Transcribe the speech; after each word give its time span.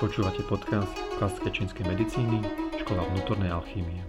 Počúvate 0.00 0.40
podcast 0.48 0.96
klasické 1.20 1.52
čínskej 1.52 1.84
medicíny, 1.84 2.40
škola 2.80 3.04
vnútornej 3.12 3.52
alchýmie. 3.52 4.00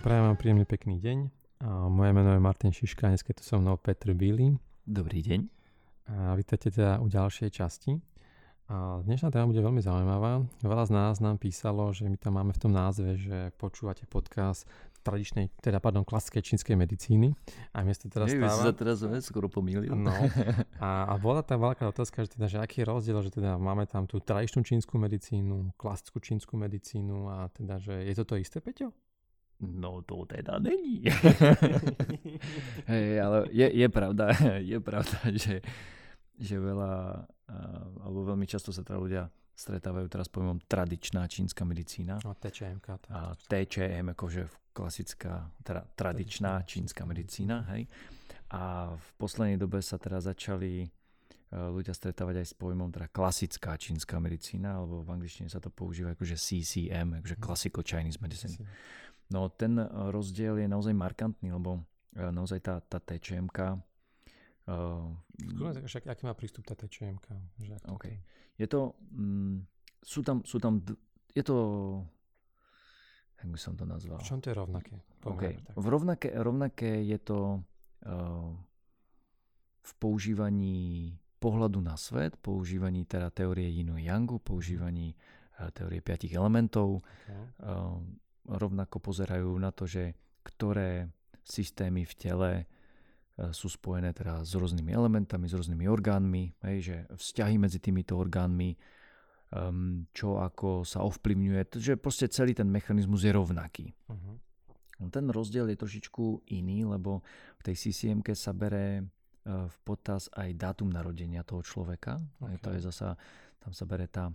Prajem 0.00 0.24
vám 0.24 0.40
príjemný 0.40 0.64
pekný 0.64 0.96
deň. 0.96 1.18
A 1.68 1.92
moje 1.92 2.16
meno 2.16 2.32
je 2.32 2.40
Martin 2.40 2.72
Šiška, 2.72 3.12
dnes 3.12 3.20
je 3.20 3.36
tu 3.36 3.44
so 3.44 3.60
mnou 3.60 3.76
Petr 3.76 4.16
Bílý. 4.16 4.56
Dobrý 4.88 5.20
deň. 5.20 5.40
A 6.08 6.32
vítajte 6.32 6.72
teda 6.72 6.96
u 7.04 7.12
ďalšej 7.12 7.52
časti. 7.52 8.00
A 8.68 9.00
dnešná 9.00 9.32
téma 9.32 9.48
bude 9.48 9.64
veľmi 9.64 9.80
zaujímavá. 9.80 10.44
Veľa 10.60 10.84
z 10.88 10.92
nás 10.92 11.14
nám 11.24 11.40
písalo, 11.40 11.88
že 11.92 12.04
my 12.04 12.20
tam 12.20 12.36
máme 12.36 12.52
v 12.52 12.60
tom 12.60 12.72
názve, 12.72 13.16
že 13.16 13.48
počúvate 13.56 14.04
podcast 14.04 14.68
tradičnej, 15.02 15.50
teda 15.62 15.78
pardon, 15.78 16.04
klasickej 16.04 16.42
čínskej 16.42 16.76
medicíny. 16.76 17.32
A 17.72 17.82
miesto 17.86 18.10
teraz 18.10 18.30
stáva... 18.30 18.70
sa 18.70 18.72
teraz 18.74 19.02
skoro 19.24 19.48
pomýlil. 19.48 19.94
No. 19.94 20.12
A, 20.78 21.10
a 21.10 21.14
bola 21.18 21.42
tam 21.42 21.58
veľká 21.66 21.90
otázka, 21.90 22.22
že, 22.22 22.38
teda, 22.38 22.46
že 22.46 22.58
aký 22.62 22.82
je 22.82 22.86
rozdiel, 22.86 23.18
že 23.18 23.34
teda 23.34 23.58
máme 23.58 23.82
tam 23.90 24.06
tú 24.06 24.22
tradičnú 24.22 24.62
čínsku 24.62 24.94
medicínu, 24.94 25.74
klasickú 25.74 26.22
čínsku 26.22 26.54
medicínu 26.54 27.26
a 27.26 27.50
teda, 27.50 27.82
že 27.82 27.98
je 28.06 28.14
to 28.14 28.22
to 28.22 28.34
isté, 28.38 28.62
Peťo? 28.62 28.94
No 29.58 30.06
to 30.06 30.22
teda 30.22 30.62
není. 30.62 31.02
hey, 32.90 33.18
ale 33.18 33.50
je, 33.50 33.66
je 33.74 33.88
pravda, 33.90 34.30
je 34.62 34.78
pravda, 34.78 35.18
že, 35.34 35.58
že 36.38 36.54
veľa, 36.62 37.26
alebo 38.06 38.22
veľmi 38.22 38.46
často 38.46 38.70
sa 38.70 38.86
teda 38.86 38.98
ľudia 39.02 39.22
stretávajú 39.58 40.06
teraz 40.06 40.30
pojmom 40.30 40.62
tradičná 40.70 41.26
čínska 41.26 41.66
medicína. 41.66 42.22
A 42.22 42.34
TČM. 42.38 42.78
A 43.10 43.34
TČM, 43.34 44.14
akože 44.14 44.46
klasická, 44.70 45.50
teda 45.66 45.82
tradičná 45.98 46.62
čínska 46.62 47.02
medicína. 47.02 47.66
Hej. 47.74 47.90
A 48.54 48.94
v 48.94 49.08
poslednej 49.18 49.58
dobe 49.58 49.82
sa 49.82 49.98
teda 49.98 50.22
začali 50.22 50.86
e, 50.86 50.88
ľudia 51.52 51.90
stretávať 51.90 52.38
aj 52.38 52.46
s 52.46 52.54
pojmom 52.54 52.94
teda 52.94 53.10
klasická 53.10 53.74
čínska 53.74 54.22
medicína, 54.22 54.78
alebo 54.78 55.02
v 55.02 55.18
angličtine 55.18 55.50
sa 55.50 55.58
to 55.58 55.74
používa 55.74 56.14
akože 56.14 56.38
CCM, 56.38 57.18
akože 57.18 57.36
mhm. 57.36 57.42
Classical 57.42 57.82
Chinese 57.82 58.22
Medicine. 58.22 58.54
No 59.28 59.50
ten 59.50 59.76
rozdiel 60.14 60.56
je 60.62 60.70
naozaj 60.70 60.94
markantný, 60.94 61.50
lebo 61.50 61.82
e, 62.14 62.30
naozaj 62.30 62.62
tá, 62.62 62.78
tá 62.78 63.02
TČMK 63.02 63.82
Uh, 64.68 65.16
aký 66.04 66.28
má 66.28 66.36
prístup 66.36 66.68
tá 66.68 66.76
TČMK? 66.76 67.56
Že 67.56 67.74
okay. 67.88 68.20
Je 68.58 68.66
to, 68.66 68.98
mm, 69.14 69.62
sú 70.02 70.20
tam, 70.26 70.42
sú 70.42 70.58
tam, 70.58 70.82
je 71.30 71.42
to, 71.46 71.56
jak 73.38 73.48
by 73.48 73.58
som 73.58 73.78
to 73.78 73.86
nazval? 73.86 74.18
V 74.18 74.26
čom 74.26 74.42
to 74.42 74.50
je 74.50 74.56
rovnaké? 74.58 74.96
okay. 75.24 75.54
V 75.78 75.86
rovnaké, 75.86 76.28
rovnaké 76.34 77.06
je 77.06 77.18
to 77.22 77.62
uh, 77.62 78.50
v 79.82 79.92
používaní 80.02 81.14
pohľadu 81.38 81.78
na 81.78 81.94
svet, 81.94 82.34
používaní 82.36 83.06
teda 83.06 83.30
teórie 83.30 83.70
Yinu 83.70 83.94
Yangu, 83.94 84.42
používaní 84.42 85.14
uh, 85.14 85.70
teórie 85.70 86.02
piatich 86.02 86.34
elementov. 86.34 87.06
Okay. 87.22 87.38
Uh, 87.62 88.02
rovnako 88.48 88.98
pozerajú 88.98 89.54
na 89.60 89.70
to, 89.70 89.86
že 89.86 90.18
ktoré 90.42 91.12
systémy 91.44 92.08
v 92.08 92.14
tele 92.16 92.50
sú 93.54 93.70
spojené 93.70 94.10
teda 94.10 94.42
s 94.42 94.52
rôznymi 94.58 94.90
elementami, 94.90 95.46
s 95.46 95.54
rôznymi 95.54 95.86
orgánmi, 95.86 96.58
hej, 96.66 96.76
že 96.82 96.96
vzťahy 97.14 97.54
medzi 97.54 97.78
týmito 97.78 98.18
orgánmi, 98.18 98.74
um, 99.54 100.10
čo 100.10 100.42
ako 100.42 100.82
sa 100.82 101.06
ovplyvňuje, 101.06 101.78
že 101.78 101.94
proste 101.94 102.26
celý 102.26 102.58
ten 102.58 102.66
mechanizmus 102.66 103.22
je 103.22 103.30
rovnaký. 103.30 103.94
Uh-huh. 104.10 104.36
Ten 105.14 105.30
rozdiel 105.30 105.70
je 105.70 105.78
trošičku 105.78 106.50
iný, 106.50 106.82
lebo 106.82 107.22
v 107.62 107.62
tej 107.62 107.74
ccm 107.78 108.26
sa 108.34 108.50
bere 108.50 109.06
uh, 109.06 109.70
v 109.70 109.76
potaz 109.86 110.26
aj 110.34 110.58
dátum 110.58 110.90
narodenia 110.90 111.46
toho 111.46 111.62
človeka. 111.62 112.18
Okay. 112.42 112.58
To 112.66 112.68
je 112.74 112.80
zasa, 112.90 113.14
tam 113.62 113.70
sa 113.70 113.86
bere 113.86 114.10
tá 114.10 114.34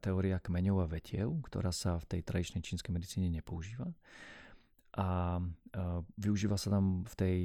teória 0.00 0.40
kmeňov 0.40 0.80
a 0.80 0.88
vetiev, 0.88 1.28
ktorá 1.44 1.68
sa 1.68 2.00
v 2.00 2.08
tej 2.16 2.20
tradičnej 2.24 2.64
čínskej 2.64 2.88
medicíne 2.88 3.28
nepoužíva 3.28 3.92
a 4.94 5.42
využíva 6.18 6.54
sa 6.54 6.70
tam 6.78 7.02
v 7.02 7.14
tej 7.18 7.38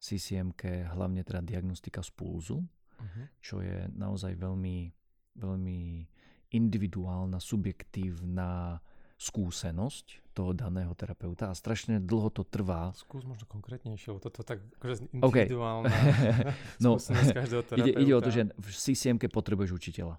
ccm 0.00 0.56
hlavne 0.96 1.20
teda 1.20 1.44
diagnostika 1.44 2.00
z 2.00 2.10
pulzu, 2.16 2.64
uh-huh. 2.64 3.24
čo 3.44 3.60
je 3.60 3.84
naozaj 3.92 4.32
veľmi, 4.40 4.88
veľmi 5.36 5.80
individuálna, 6.56 7.36
subjektívna 7.36 8.80
skúsenosť 9.14 10.34
toho 10.34 10.50
daného 10.50 10.90
terapeuta 10.98 11.48
a 11.48 11.54
strašne 11.54 12.02
dlho 12.02 12.28
to 12.34 12.42
trvá. 12.42 12.90
Skús 12.98 13.22
možno 13.22 13.46
konkrétnejšie, 13.46 14.10
lebo 14.10 14.20
toto 14.20 14.42
tak 14.42 14.58
akože 14.82 15.06
individuálna 15.14 15.86
okay. 15.86 16.50
no, 16.84 16.98
každého 16.98 17.62
terapeuta. 17.62 17.78
Ide, 17.86 17.92
ide 18.02 18.12
o 18.12 18.20
to, 18.20 18.30
že 18.34 18.50
v 18.50 18.68
ccm 18.68 19.16
potrebuješ 19.30 19.70
učiteľa. 19.70 20.18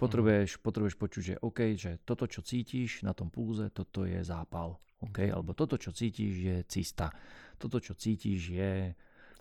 Potrebuješ, 0.00 0.56
uh-huh. 0.56 0.64
potrebuješ 0.64 0.96
počuť, 0.96 1.22
že 1.22 1.34
OK, 1.44 1.60
že 1.76 2.00
toto, 2.02 2.24
čo 2.24 2.40
cítiš 2.40 3.04
na 3.04 3.12
tom 3.12 3.28
pulze, 3.28 3.68
toto 3.68 4.08
je 4.08 4.18
zápal. 4.24 4.80
Okay? 5.12 5.28
Alebo 5.28 5.52
toto, 5.52 5.76
čo 5.76 5.92
cítiš, 5.92 6.32
je 6.40 6.56
cista. 6.64 7.12
Toto, 7.60 7.76
čo 7.80 7.92
cítiš, 7.92 8.40
je 8.56 8.72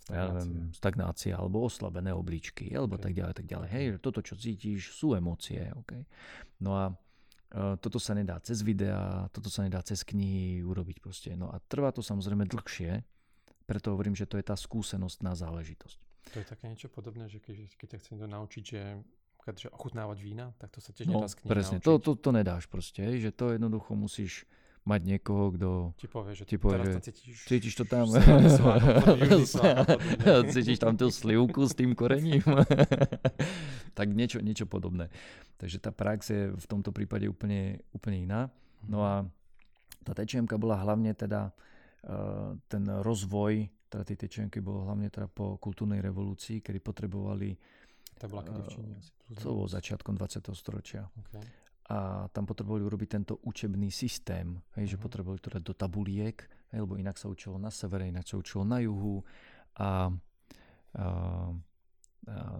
stagnácia, 0.03 0.52
ja 0.52 0.75
stagnácia 0.75 1.34
alebo 1.40 1.64
oslabené 1.64 2.12
obličky, 2.12 2.72
alebo 2.75 3.00
okay. 3.00 3.09
tak 3.09 3.14
ďalej, 3.16 3.34
tak 3.40 3.48
ďalej. 3.48 3.68
Hej, 3.72 3.86
toto, 4.03 4.19
čo 4.19 4.36
cítiš, 4.36 4.92
sú 4.92 5.16
emócie. 5.16 5.72
Okay? 5.86 6.03
No 6.59 6.75
a 6.75 6.86
uh, 6.92 7.75
toto 7.80 8.00
sa 8.00 8.12
nedá 8.12 8.40
cez 8.44 8.59
videá, 8.59 9.31
toto 9.31 9.48
sa 9.48 9.64
nedá 9.64 9.80
cez 9.84 10.03
knihy 10.03 10.64
urobiť 10.64 10.98
proste. 11.00 11.31
No 11.36 11.52
a 11.52 11.64
trvá 11.64 11.96
to 11.96 12.03
samozrejme 12.03 12.48
dlhšie, 12.48 13.03
preto 13.69 13.94
hovorím, 13.94 14.18
že 14.18 14.25
to 14.25 14.42
je 14.42 14.46
tá 14.48 14.58
skúsenostná 14.58 15.38
záležitosť. 15.38 16.09
To 16.34 16.38
je 16.42 16.46
také 16.46 16.66
niečo 16.69 16.90
podobné, 16.90 17.30
že 17.30 17.38
keď, 17.42 17.74
keď 17.78 17.88
ťa 17.96 18.00
chcem 18.02 18.16
to 18.18 18.28
naučiť, 18.30 18.64
že 18.66 18.81
že 19.58 19.70
ochutnávať 19.74 20.18
vína, 20.22 20.54
tak 20.62 20.70
to 20.76 20.80
sa 20.84 20.92
tiež 20.94 21.10
no, 21.10 21.24
nedá 21.24 21.28
z 21.32 21.36
presne, 21.48 21.78
to, 21.82 21.98
to, 21.98 22.14
to 22.20 22.30
nedáš 22.30 22.70
proste, 22.70 23.02
že 23.18 23.34
to 23.34 23.56
jednoducho 23.56 23.96
musíš 23.98 24.46
mať 24.88 25.02
niekoho, 25.06 25.54
kto 25.54 25.70
ti 26.02 26.08
povie, 26.10 26.34
že, 26.34 26.44
ti 26.50 26.58
povie, 26.58 26.82
že 26.82 27.14
cítiš, 27.14 27.38
cítiš 27.46 27.74
to 27.78 27.86
tam. 27.86 28.10
cítiš 30.54 30.80
tam 30.82 30.98
tú 30.98 31.14
slivku 31.14 31.68
s 31.68 31.78
tým 31.78 31.94
korením. 31.94 32.42
tak 33.98 34.08
niečo, 34.10 34.42
niečo 34.42 34.66
podobné. 34.66 35.14
Takže 35.62 35.78
tá 35.78 35.92
prax 35.94 36.20
je 36.31 36.42
v 36.56 36.66
tomto 36.66 36.90
prípade 36.90 37.30
úplne, 37.30 37.84
úplne 37.94 38.18
iná. 38.24 38.42
No 38.88 39.06
a 39.06 39.28
tá 40.02 40.16
tečemka 40.16 40.58
bola 40.58 40.80
hlavne 40.80 41.14
teda 41.14 41.52
uh, 42.08 42.58
ten 42.66 42.88
rozvoj 42.88 43.70
teda 43.90 44.06
tej 44.06 44.18
tečemky 44.30 44.62
bol 44.62 44.86
hlavne 44.86 45.10
teda 45.10 45.26
po 45.26 45.58
kultúrnej 45.58 46.00
revolúcii, 46.00 46.62
kedy 46.62 46.78
potrebovali 46.78 47.58
to 48.19 48.28
bola 48.28 48.44
kedy 48.44 48.59
v 48.59 48.69
Číne 48.69 48.91
asi? 49.00 49.12
To 49.40 49.56
bolo 49.56 49.72
začiatkom 49.72 50.19
20. 50.19 50.52
storočia. 50.52 51.07
Okay 51.07 51.69
a 51.90 52.30
tam 52.30 52.46
potrebovali 52.46 52.85
urobiť 52.85 53.09
tento 53.09 53.41
učebný 53.41 53.90
systém, 53.90 54.62
hej, 54.78 54.85
uh-huh. 54.85 54.91
že 54.94 54.97
mhm. 54.97 55.03
potrebovali 55.03 55.40
to 55.41 55.50
dať 55.50 55.63
do 55.66 55.74
tabuliek, 55.74 56.38
hej, 56.69 56.80
lebo 56.85 56.96
inak 56.96 57.18
sa 57.18 57.28
učilo 57.28 57.57
na 57.57 57.74
severe, 57.74 58.06
inak 58.06 58.30
sa 58.30 58.38
učilo 58.38 58.62
na 58.62 58.78
juhu 58.78 59.25
a, 59.81 59.81
a, 59.81 59.90
a 59.90 61.07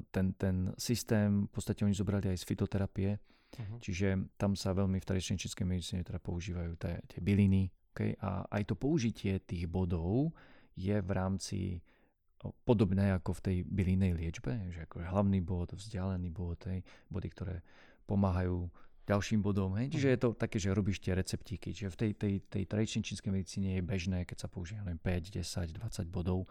ten, 0.10 0.34
ten 0.34 0.74
systém 0.82 1.46
v 1.46 1.52
podstate 1.54 1.86
oni 1.86 1.94
zobrali 1.94 2.34
aj 2.34 2.42
z 2.42 2.46
fitoterapie, 2.50 3.10
uh-huh. 3.14 3.78
čiže 3.78 4.34
tam 4.34 4.58
sa 4.58 4.74
veľmi 4.74 4.98
v 4.98 5.06
tradičnej 5.06 5.38
čínskej 5.38 5.66
medicíne 5.66 6.02
teda 6.02 6.18
používajú 6.18 6.74
tie, 6.82 6.98
tie 7.06 7.22
byliny 7.22 7.70
okay, 7.94 8.18
a 8.26 8.50
aj 8.50 8.74
to 8.74 8.74
použitie 8.74 9.46
tých 9.46 9.70
bodov 9.70 10.34
je 10.74 10.98
v 10.98 11.12
rámci 11.14 11.60
podobné 12.64 13.12
ako 13.12 13.36
v 13.36 13.42
tej 13.44 13.58
bylinej 13.68 14.16
liečbe, 14.16 14.56
že 14.72 14.88
ako 14.88 15.04
hlavný 15.04 15.44
bod, 15.44 15.76
vzdialený 15.76 16.32
bod, 16.32 16.64
hej, 16.72 16.80
body, 17.12 17.28
ktoré 17.36 17.56
pomáhajú 18.08 18.72
ďalším 19.10 19.42
bodom. 19.42 19.74
Hej? 19.76 19.90
Čiže 19.98 20.08
mhm. 20.08 20.14
je 20.14 20.20
to 20.22 20.30
také, 20.38 20.58
že 20.62 20.70
robíš 20.70 21.02
tie 21.02 21.18
receptíky. 21.18 21.74
Čiže 21.74 21.90
v 21.90 21.98
tej, 21.98 22.12
tej, 22.14 22.34
tej 22.46 22.64
tradičnej 22.70 23.04
čínskej 23.10 23.32
medicíne 23.34 23.70
je 23.76 23.82
bežné, 23.82 24.24
keď 24.24 24.46
sa 24.46 24.48
použije 24.48 24.80
neviem, 24.86 25.02
5, 25.02 25.34
10, 25.42 25.82
20 25.82 26.06
bodov. 26.14 26.46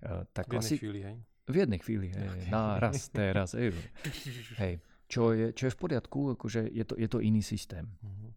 Uh, 0.00 0.24
tak 0.32 0.48
v 0.48 0.62
jednej 0.62 0.78
chvíli, 0.78 1.00
hej? 1.02 1.16
V 1.50 1.56
jednej 1.66 1.80
chvíli, 1.82 2.08
hej. 2.14 2.28
Okay. 2.30 2.48
Náraz, 2.48 3.10
teraz, 3.10 3.58
hej. 3.58 3.74
hej. 4.62 4.78
Čo 5.10 5.34
je, 5.34 5.50
čo 5.50 5.66
je 5.66 5.72
v 5.74 5.78
poriadku, 5.82 6.38
akože 6.38 6.70
je 6.70 6.84
to, 6.86 6.94
je 6.94 7.08
to 7.10 7.18
iný 7.18 7.42
systém. 7.42 7.90
Uh-huh. 7.98 8.30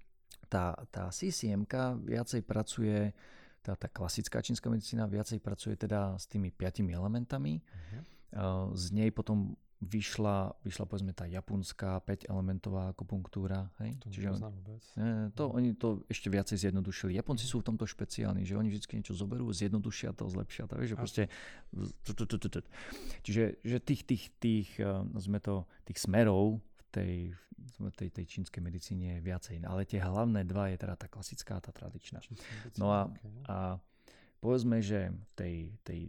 Tá, 0.49 0.73
tá 0.89 1.13
ccm 1.13 1.69
viacej 2.01 2.41
pracuje, 2.41 3.13
tá, 3.63 3.79
tá 3.79 3.87
klasická 3.87 4.43
čínska 4.43 4.67
medicína 4.67 5.07
viacej 5.07 5.39
pracuje 5.39 5.79
teda 5.79 6.19
s 6.19 6.27
tými 6.27 6.51
piatimi 6.51 6.91
elementami. 6.91 7.63
Uh-huh. 7.63 8.01
Uh, 8.33 8.67
z 8.75 8.91
nej 8.91 9.09
potom 9.15 9.55
vyšla, 9.83 10.55
vyšla 10.63 10.85
povedzme 10.87 11.11
tá 11.11 11.27
japonská 11.27 11.99
5 12.07 12.31
elementová 12.31 12.95
akupunktúra. 12.95 13.67
Hej? 13.83 13.99
To 14.03 14.07
Čiže 14.07 14.27
on, 14.31 14.39
vôbec. 14.39 14.83
Ne, 14.95 15.29
to, 15.35 15.51
oni 15.51 15.75
to 15.75 16.07
ešte 16.07 16.31
viacej 16.31 16.57
zjednodušili. 16.67 17.19
Japonci 17.19 17.43
sú 17.43 17.59
v 17.59 17.67
tomto 17.67 17.83
špeciálni, 17.83 18.47
že 18.47 18.55
oni 18.55 18.71
vždy 18.71 19.03
niečo 19.03 19.13
zoberú, 19.15 19.51
zjednodušia 19.51 20.15
to, 20.15 20.23
zlepšia 20.31 20.71
to. 20.71 20.79
Vieš, 20.79 20.89
že 20.89 20.97
proste, 20.97 21.23
čiže 23.27 23.43
že 23.61 23.77
tých, 23.83 24.01
tých, 24.07 24.23
tých, 24.39 24.69
sme 25.19 25.39
to, 25.43 25.67
tých 25.83 25.99
smerov 25.99 26.63
tej, 26.93 27.33
tej, 27.97 28.09
tej 28.13 28.25
čínskej 28.29 28.61
medicíne 28.61 29.17
je 29.17 29.25
viacej. 29.25 29.65
Ale 29.65 29.89
tie 29.89 29.97
hlavné 29.97 30.45
dva 30.45 30.69
je 30.69 30.77
teda 30.77 30.93
tá 30.93 31.09
klasická 31.09 31.57
a 31.57 31.63
tá 31.65 31.73
tradičná. 31.73 32.21
No 32.77 32.93
a, 32.93 33.09
a 33.49 33.81
povedzme, 34.37 34.77
že 34.85 35.09
v 35.09 35.31
tej, 35.33 35.55
tej, 35.81 36.01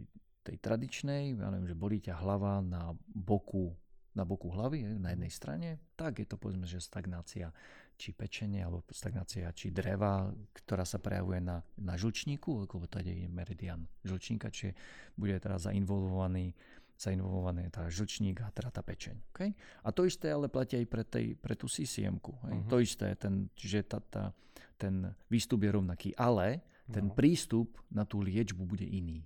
tej 0.45 0.55
tradičnej, 0.61 1.33
ja 1.33 1.49
neviem, 1.49 1.65
že 1.65 1.75
bolí 1.75 1.97
ťa 1.97 2.21
hlava 2.21 2.61
na 2.61 2.93
boku, 3.09 3.73
na 4.13 4.23
boku 4.23 4.47
hlavy, 4.53 5.01
na 5.01 5.11
jednej 5.11 5.33
strane, 5.33 5.69
tak 5.97 6.21
je 6.21 6.27
to 6.29 6.37
povedzme, 6.37 6.69
že 6.69 6.79
stagnácia 6.79 7.49
či 7.95 8.11
pečenie, 8.11 8.59
alebo 8.59 8.83
stagnácia 8.91 9.47
či 9.55 9.71
dreva, 9.71 10.27
ktorá 10.51 10.83
sa 10.83 10.99
prejavuje 10.99 11.39
na, 11.39 11.63
na 11.79 11.95
žlčníku, 11.95 12.67
lebo 12.67 12.87
to 12.91 12.99
je 12.99 13.27
meridian 13.31 13.87
žlčníka, 14.03 14.51
čiže 14.51 14.75
bude 15.15 15.35
teraz 15.39 15.63
zainvolvovaný 15.67 16.51
zainvolvovaný 16.95 17.67
tá 17.71 17.87
žlčník 17.91 18.39
a 18.41 18.49
teda 18.55 18.71
tá 18.71 18.79
pečeň. 18.79 19.15
Okay? 19.35 19.51
A 19.83 19.91
to 19.91 20.07
isté 20.07 20.31
ale 20.31 20.47
platí 20.47 20.79
aj 20.79 20.87
pre, 20.87 21.03
tej, 21.03 21.35
pre 21.35 21.53
tú 21.59 21.67
CCM-ku. 21.67 22.31
Uh-huh. 22.31 22.67
To 22.71 22.79
isté, 22.79 23.11
ten, 23.19 23.51
čiže 23.55 23.83
tá, 23.83 23.99
tá, 23.99 24.23
ten 24.79 25.11
výstup 25.27 25.63
je 25.63 25.71
rovnaký, 25.75 26.09
ale 26.15 26.63
ten 26.87 27.11
no. 27.11 27.15
prístup 27.17 27.81
na 27.91 28.07
tú 28.07 28.21
liečbu 28.23 28.63
bude 28.63 28.85
iný. 28.85 29.25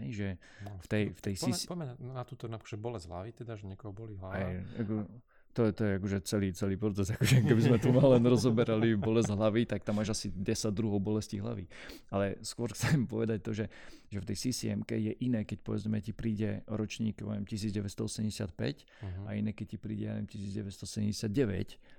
Hej, 0.00 0.08
že 0.16 0.28
no, 0.64 0.72
v 0.80 0.86
tej, 0.88 1.04
v 1.12 1.20
tej 1.20 1.34
poďme, 1.36 1.60
poďme 1.68 1.86
na 2.16 2.24
túto 2.24 2.48
napríklad 2.48 2.80
bolesť 2.80 3.06
hlavy, 3.12 3.30
teda, 3.36 3.52
že 3.60 3.68
niekoho 3.68 3.92
boli 3.92 4.16
hlava. 4.16 4.40
Aj, 4.40 4.56
ako, 4.80 5.04
to, 5.52 5.68
to 5.72 5.82
je 5.84 5.92
akože 6.00 6.18
celý, 6.24 6.48
celý 6.56 6.80
proces, 6.80 7.12
akože 7.12 7.44
keby 7.44 7.60
sme 7.60 7.78
tu 7.78 7.92
len 7.92 8.24
rozoberali 8.24 8.96
bolesť 8.96 9.36
hlavy, 9.36 9.68
tak 9.68 9.84
tam 9.84 10.00
máš 10.00 10.16
asi 10.16 10.26
10 10.32 10.72
druhov 10.72 11.04
bolesti 11.04 11.36
hlavy. 11.36 11.68
Ale 12.08 12.40
skôr 12.40 12.72
chcem 12.72 13.04
povedať 13.04 13.38
to, 13.44 13.52
že, 13.52 13.68
že 14.08 14.18
v 14.18 14.26
tej 14.32 14.36
CCM 14.48 14.80
je 14.88 15.12
iné, 15.20 15.44
keď 15.44 15.58
povedzme 15.60 16.00
ti 16.00 16.16
príde 16.16 16.64
ročník 16.64 17.20
poviem, 17.20 17.44
1985 17.44 18.48
uh-huh. 18.48 19.28
a 19.28 19.30
iné, 19.36 19.52
keď 19.52 19.76
ti 19.76 19.78
príde 19.78 20.04
ja 20.08 20.16
1979 20.16 21.28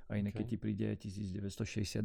a 0.10 0.14
iné, 0.18 0.34
okay. 0.34 0.42
keď 0.42 0.46
ti 0.50 0.58
príde 0.58 0.88
1961. 0.98 2.02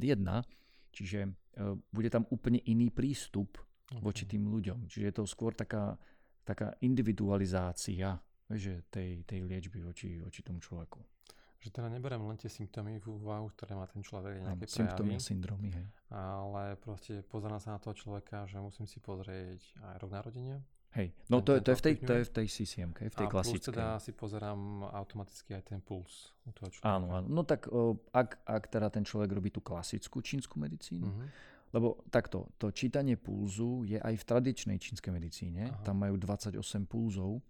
Čiže 0.88 1.20
uh, 1.28 1.76
bude 1.92 2.08
tam 2.12 2.28
úplne 2.28 2.60
iný 2.68 2.92
prístup 2.92 3.56
okay. 3.88 4.00
voči 4.04 4.24
tým 4.28 4.48
ľuďom. 4.48 4.88
Čiže 4.88 5.04
je 5.04 5.14
to 5.16 5.24
skôr 5.24 5.56
taká, 5.56 5.96
taká 6.44 6.76
individualizácia 6.84 8.20
že 8.48 8.88
tej, 8.88 9.28
tej 9.28 9.44
liečby 9.44 9.84
voči, 9.84 10.16
voči 10.24 10.40
tomu 10.40 10.56
človeku. 10.56 11.17
Že 11.58 11.74
teda 11.74 11.88
neberiem 11.90 12.22
len 12.22 12.38
tie 12.38 12.46
symptómy 12.46 13.02
v 13.02 13.18
úvahu, 13.18 13.50
ktoré 13.50 13.74
má 13.74 13.90
ten 13.90 13.98
človek, 13.98 14.38
nejaké 14.46 14.66
Áno, 14.70 14.76
symptómy 14.78 15.18
a 15.18 15.20
syndromy, 15.20 15.68
hej. 15.74 15.86
Ale 16.14 16.78
proste 16.78 17.18
pozerám 17.26 17.58
sa 17.58 17.74
na 17.74 17.82
toho 17.82 17.98
človeka, 17.98 18.46
že 18.46 18.62
musím 18.62 18.86
si 18.86 19.02
pozrieť 19.02 19.58
aj 19.82 19.94
rok 19.98 20.10
narodenia. 20.14 20.62
Hej, 20.96 21.12
no 21.28 21.44
to 21.44 21.52
je, 21.52 21.60
to, 21.60 21.74
je 21.74 21.78
v 21.78 21.84
tej, 21.84 21.94
to 22.00 22.12
je 22.16 22.24
v 22.24 22.32
tej 22.32 22.46
CCM, 22.48 22.90
v 22.96 23.12
tej 23.12 23.28
a 23.28 23.32
klasickej. 23.34 23.60
A 23.60 23.68
teda 23.74 23.86
si 24.00 24.12
pozerám 24.16 24.88
automaticky 24.88 25.52
aj 25.52 25.62
ten 25.68 25.80
puls 25.84 26.32
u 26.48 26.50
toho 26.54 26.72
človeka. 26.72 26.88
Áno, 26.88 27.06
áno. 27.12 27.26
No 27.28 27.42
tak 27.44 27.68
ak, 28.14 28.28
ak 28.46 28.62
teda 28.72 28.88
ten 28.88 29.04
človek 29.04 29.28
robí 29.36 29.52
tú 29.52 29.60
klasickú 29.60 30.24
čínsku 30.24 30.56
medicínu, 30.56 31.04
uh-huh. 31.04 31.28
lebo 31.76 32.00
takto, 32.08 32.54
to 32.56 32.72
čítanie 32.72 33.20
pulzu 33.20 33.84
je 33.84 34.00
aj 34.00 34.14
v 34.16 34.24
tradičnej 34.24 34.78
čínskej 34.80 35.12
medicíne. 35.12 35.68
Aha. 35.68 35.84
Tam 35.84 36.00
majú 36.00 36.16
28 36.16 36.56
pulzov, 36.88 37.44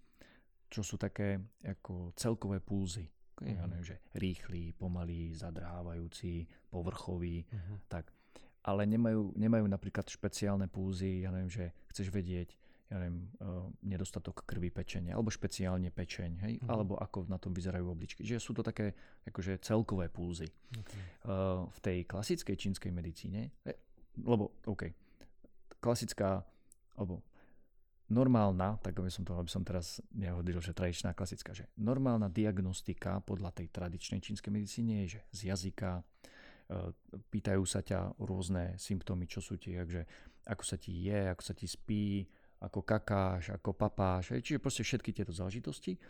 čo 0.67 0.83
sú 0.83 0.99
také 0.99 1.39
ako 1.63 2.19
celkové 2.19 2.59
pulzy. 2.59 3.07
Ja 3.45 3.65
neviem, 3.71 3.87
že 3.87 3.97
rýchly, 4.17 4.75
pomalý, 4.75 5.35
zadrhávajúci, 5.35 6.47
povrchový, 6.71 7.45
uh-huh. 7.47 7.79
tak. 7.87 8.11
Ale 8.67 8.85
nemajú, 8.85 9.33
nemajú 9.39 9.65
napríklad 9.71 10.05
špeciálne 10.11 10.67
púzy, 10.67 11.25
ja 11.25 11.31
neviem, 11.31 11.49
že 11.49 11.71
chceš 11.95 12.11
vedieť, 12.11 12.59
ja 12.89 12.99
neviem, 12.99 13.29
uh, 13.41 13.69
nedostatok 13.85 14.49
krvi 14.49 14.73
pečenia, 14.73 15.15
alebo 15.15 15.29
špeciálne 15.29 15.93
pečeň, 15.93 16.31
hej, 16.43 16.55
uh-huh. 16.59 16.73
alebo 16.73 16.97
ako 16.99 17.29
na 17.29 17.37
tom 17.37 17.53
vyzerajú 17.53 17.85
obličky. 17.87 18.25
Čiže 18.25 18.41
sú 18.41 18.53
to 18.57 18.65
také 18.65 18.97
akože 19.29 19.61
celkové 19.61 20.09
púzy. 20.09 20.49
Okay. 20.73 21.03
Uh, 21.29 21.69
v 21.69 21.79
tej 21.85 21.99
klasickej 22.09 22.57
čínskej 22.57 22.91
medicíne, 22.91 23.55
eh, 23.69 23.77
lebo, 24.25 24.57
OK, 24.67 24.91
klasická, 25.79 26.43
alebo 26.99 27.23
normálna, 28.09 28.81
tak 28.81 28.97
aby 28.97 29.13
som 29.13 29.23
to, 29.25 29.37
aby 29.37 29.53
som 29.53 29.61
teraz 29.61 30.01
nehodil, 30.17 30.59
že 30.65 30.73
tradičná, 30.73 31.13
klasická, 31.13 31.53
že 31.53 31.69
normálna 31.77 32.33
diagnostika 32.33 33.21
podľa 33.21 33.53
tej 33.53 33.69
tradičnej 33.69 34.25
čínskej 34.25 34.49
medicíny 34.49 35.05
je, 35.05 35.21
že 35.21 35.21
z 35.33 35.41
jazyka, 35.53 36.01
e, 36.01 36.03
pýtajú 37.29 37.63
sa 37.69 37.85
ťa 37.85 38.17
rôzne 38.17 38.81
symptómy, 38.81 39.29
čo 39.29 39.45
sú 39.45 39.61
ti, 39.61 39.77
takže 39.77 40.09
ako 40.49 40.65
sa 40.65 40.77
ti 40.81 40.93
je, 41.05 41.21
ako 41.29 41.43
sa 41.45 41.53
ti 41.53 41.69
spí, 41.69 42.25
ako 42.65 42.81
kakáš, 42.83 43.55
ako 43.55 43.77
papáš, 43.77 44.35
čiže 44.41 44.59
proste 44.59 44.83
všetky 44.83 45.13
tieto 45.15 45.31
záležitosti. 45.31 46.01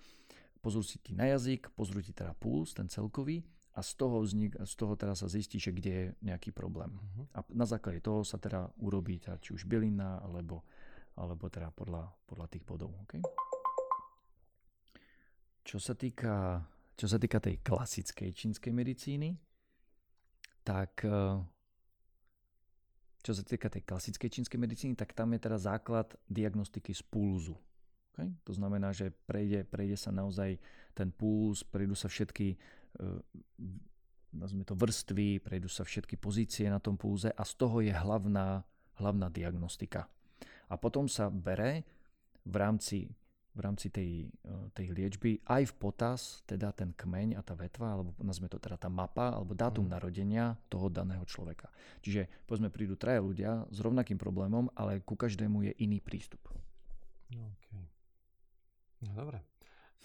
Pozrú 0.62 0.82
si 0.82 0.98
ti 1.02 1.14
na 1.14 1.28
jazyk, 1.34 1.74
pozrú 1.74 2.00
ti 2.02 2.14
teda 2.14 2.34
puls, 2.38 2.74
ten 2.74 2.86
celkový 2.86 3.42
a 3.78 3.80
z 3.84 3.94
toho, 3.94 4.18
vznik, 4.22 4.58
z 4.58 4.74
toho 4.74 4.98
teda 4.98 5.14
sa 5.14 5.30
zistí, 5.30 5.62
že 5.62 5.70
kde 5.70 5.92
je 5.92 6.06
nejaký 6.26 6.50
problém. 6.50 6.90
Uh-huh. 6.90 7.26
A 7.30 7.38
na 7.54 7.62
základe 7.62 8.02
toho 8.02 8.26
sa 8.26 8.34
teda 8.34 8.66
urobí 8.82 9.22
tá, 9.22 9.38
či 9.38 9.54
už 9.54 9.70
bylina, 9.70 10.18
alebo 10.18 10.66
alebo 11.18 11.50
teda 11.50 11.74
podľa, 11.74 12.06
podľa 12.24 12.46
tých 12.46 12.64
bodov. 12.64 12.94
Okay? 13.06 13.20
Čo 15.66 15.82
sa 15.82 15.98
týka, 15.98 16.62
čo 16.94 17.06
sa 17.10 17.18
týka 17.18 17.42
tej 17.42 17.58
klasickej 17.60 18.30
čínskej 18.30 18.72
medicíny, 18.72 19.34
tak 20.62 21.02
eh, 21.02 21.42
čo 23.18 23.32
sa 23.34 23.42
týka 23.42 23.68
tej 23.68 23.82
klasickej 23.82 24.30
čínskej 24.30 24.58
medicíny, 24.62 24.94
tak 24.94 25.12
tam 25.12 25.34
je 25.34 25.42
teda 25.42 25.58
základ 25.58 26.14
diagnostiky 26.30 26.94
z 26.94 27.02
pulzu. 27.02 27.58
Okay? 28.14 28.30
To 28.46 28.52
znamená, 28.54 28.94
že 28.94 29.10
prejde, 29.26 29.66
prejde 29.66 29.98
sa 29.98 30.14
naozaj 30.14 30.56
ten 30.94 31.10
puls, 31.10 31.66
prejdú 31.66 31.98
sa 31.98 32.06
všetky 32.06 32.54
eh, 32.54 33.20
nazvime 34.32 34.64
to 34.64 34.76
vrstvy, 34.76 35.40
prejdú 35.40 35.68
sa 35.72 35.84
všetky 35.88 36.20
pozície 36.20 36.68
na 36.68 36.80
tom 36.80 37.00
pulze 37.00 37.32
a 37.32 37.42
z 37.44 37.52
toho 37.56 37.80
je 37.80 37.92
hlavná, 37.92 38.64
hlavná 39.00 39.32
diagnostika. 39.32 40.08
A 40.68 40.74
potom 40.76 41.08
sa 41.08 41.32
bere 41.32 41.84
v 42.44 42.54
rámci, 42.56 43.08
v 43.56 43.60
rámci 43.60 43.88
tej, 43.92 44.28
e, 44.28 44.52
tej 44.72 44.92
liečby 44.92 45.42
aj 45.48 45.72
v 45.72 45.74
potaz, 45.76 46.20
teda 46.44 46.72
ten 46.72 46.92
kmeň 46.96 47.36
a 47.36 47.42
tá 47.44 47.52
vetva, 47.52 47.96
alebo 47.96 48.16
nazme 48.20 48.48
to 48.48 48.60
teda 48.60 48.76
tá 48.76 48.88
mapa, 48.88 49.34
alebo 49.34 49.56
dátum 49.56 49.88
mm. 49.88 49.92
narodenia 49.92 50.56
toho 50.68 50.88
daného 50.88 51.24
človeka. 51.28 51.68
Čiže 52.00 52.48
povedzme 52.48 52.72
prídu 52.72 52.96
traja 52.96 53.20
ľudia 53.20 53.66
s 53.68 53.78
rovnakým 53.80 54.16
problémom, 54.16 54.72
ale 54.76 55.00
ku 55.04 55.16
každému 55.16 55.68
je 55.68 55.72
iný 55.84 56.00
prístup. 56.00 56.40
Okay. 57.28 57.84
No 59.04 59.12
dobre. 59.12 59.57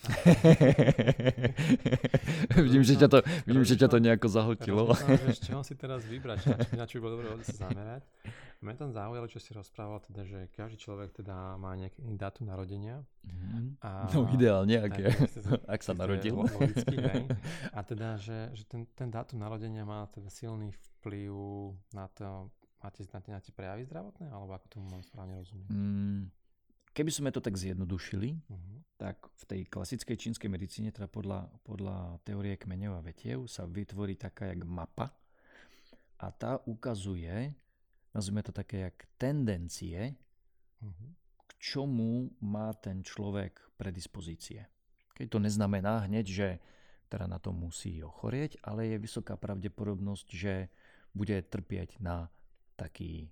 vidím, 2.65 2.83
že 2.83 2.99
ťa 2.99 3.07
to, 3.07 3.17
vidím, 3.47 3.63
že 3.63 3.79
ťa 3.79 3.87
to 3.87 3.97
nejako 4.03 4.27
zahltilo. 4.27 4.91
Čo 5.39 5.59
mám 5.59 5.63
si 5.63 5.79
teraz 5.79 6.03
vybrať, 6.03 6.75
na 6.75 6.83
čo 6.83 6.99
by 6.99 7.01
bolo 7.07 7.23
dobre 7.23 7.43
sa 7.47 7.67
zamerať. 7.67 8.03
Mňa 8.63 8.79
tam 8.79 8.95
zaujalo, 8.95 9.27
čo 9.27 9.43
si 9.43 9.51
rozprával, 9.51 9.99
teda, 10.07 10.23
že 10.23 10.47
každý 10.55 10.79
človek 10.79 11.11
teda 11.11 11.59
má 11.59 11.75
nejaký 11.75 11.99
dátum 12.15 12.47
narodenia. 12.47 13.03
Mm-hmm. 13.27 13.83
A, 13.83 14.07
no 14.15 14.23
ideálne, 14.31 14.79
ak, 14.79 14.93
je, 14.95 15.11
ak 15.67 15.81
sa 15.83 15.91
narodil. 15.91 16.31
Logicky. 16.31 16.95
A 17.75 17.79
teda, 17.83 18.15
že, 18.15 18.55
že 18.55 18.63
ten, 18.63 18.87
ten 18.95 19.11
dátum 19.11 19.43
narodenia 19.43 19.83
má 19.83 20.07
teda 20.15 20.31
silný 20.31 20.71
vplyv 21.03 21.35
na 21.91 22.07
to, 22.15 22.47
máte 22.79 23.03
na 23.11 23.19
tie, 23.19 23.31
na 23.35 23.43
tie 23.43 23.51
prejavy 23.51 23.83
zdravotné, 23.83 24.31
alebo 24.31 24.55
ako 24.55 24.65
tomu 24.71 24.95
mám 24.95 25.03
správne 25.03 25.43
rozumieť? 25.43 25.67
Mm, 25.67 26.31
keby 26.93 27.11
sme 27.11 27.29
to 27.33 27.41
tak 27.41 27.57
zjednodušili, 27.57 28.37
uh-huh. 28.37 28.77
tak 28.95 29.17
v 29.25 29.43
tej 29.49 29.61
klasickej 29.67 30.15
čínskej 30.15 30.49
medicíne, 30.49 30.93
teda 30.93 31.09
podľa, 31.09 31.49
podľa 31.65 32.21
teórie 32.23 32.55
kmeňov 32.55 33.01
a 33.01 33.05
vetiev, 33.05 33.49
sa 33.49 33.67
vytvorí 33.67 34.15
taká 34.15 34.53
jak 34.53 34.61
mapa 34.63 35.11
a 36.21 36.31
tá 36.31 36.61
ukazuje 36.69 37.51
nazvime 38.13 38.45
to 38.45 38.53
také 38.53 38.87
jak 38.87 39.09
tendencie, 39.17 40.13
uh-huh. 40.79 41.09
k 41.49 41.51
čomu 41.57 42.29
má 42.39 42.71
ten 42.77 43.01
človek 43.01 43.57
predispozície. 43.75 44.69
Keď 45.17 45.27
to 45.29 45.39
neznamená 45.41 46.05
hneď, 46.05 46.25
že 46.29 46.49
teda 47.09 47.29
na 47.29 47.37
to 47.37 47.53
musí 47.53 48.01
ochorieť, 48.01 48.57
ale 48.65 48.89
je 48.89 48.97
vysoká 49.01 49.37
pravdepodobnosť, 49.37 50.27
že 50.33 50.69
bude 51.13 51.37
trpieť 51.45 52.01
na 52.01 52.29
taký 52.73 53.29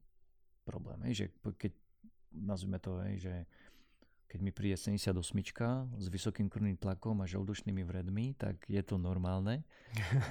problém. 0.65 1.01
Že 1.10 1.34
keď 1.58 1.74
nazvime 2.32 2.80
to, 2.80 3.00
hej, 3.04 3.16
že 3.30 3.34
keď 4.32 4.40
mi 4.40 4.56
príde 4.56 4.80
78 4.80 5.12
s 6.00 6.08
vysokým 6.08 6.48
krvným 6.48 6.80
tlakom 6.80 7.20
a 7.20 7.28
žaldučnými 7.28 7.84
vredmi, 7.84 8.32
tak 8.40 8.64
je 8.64 8.80
to 8.80 8.96
normálne. 8.96 9.68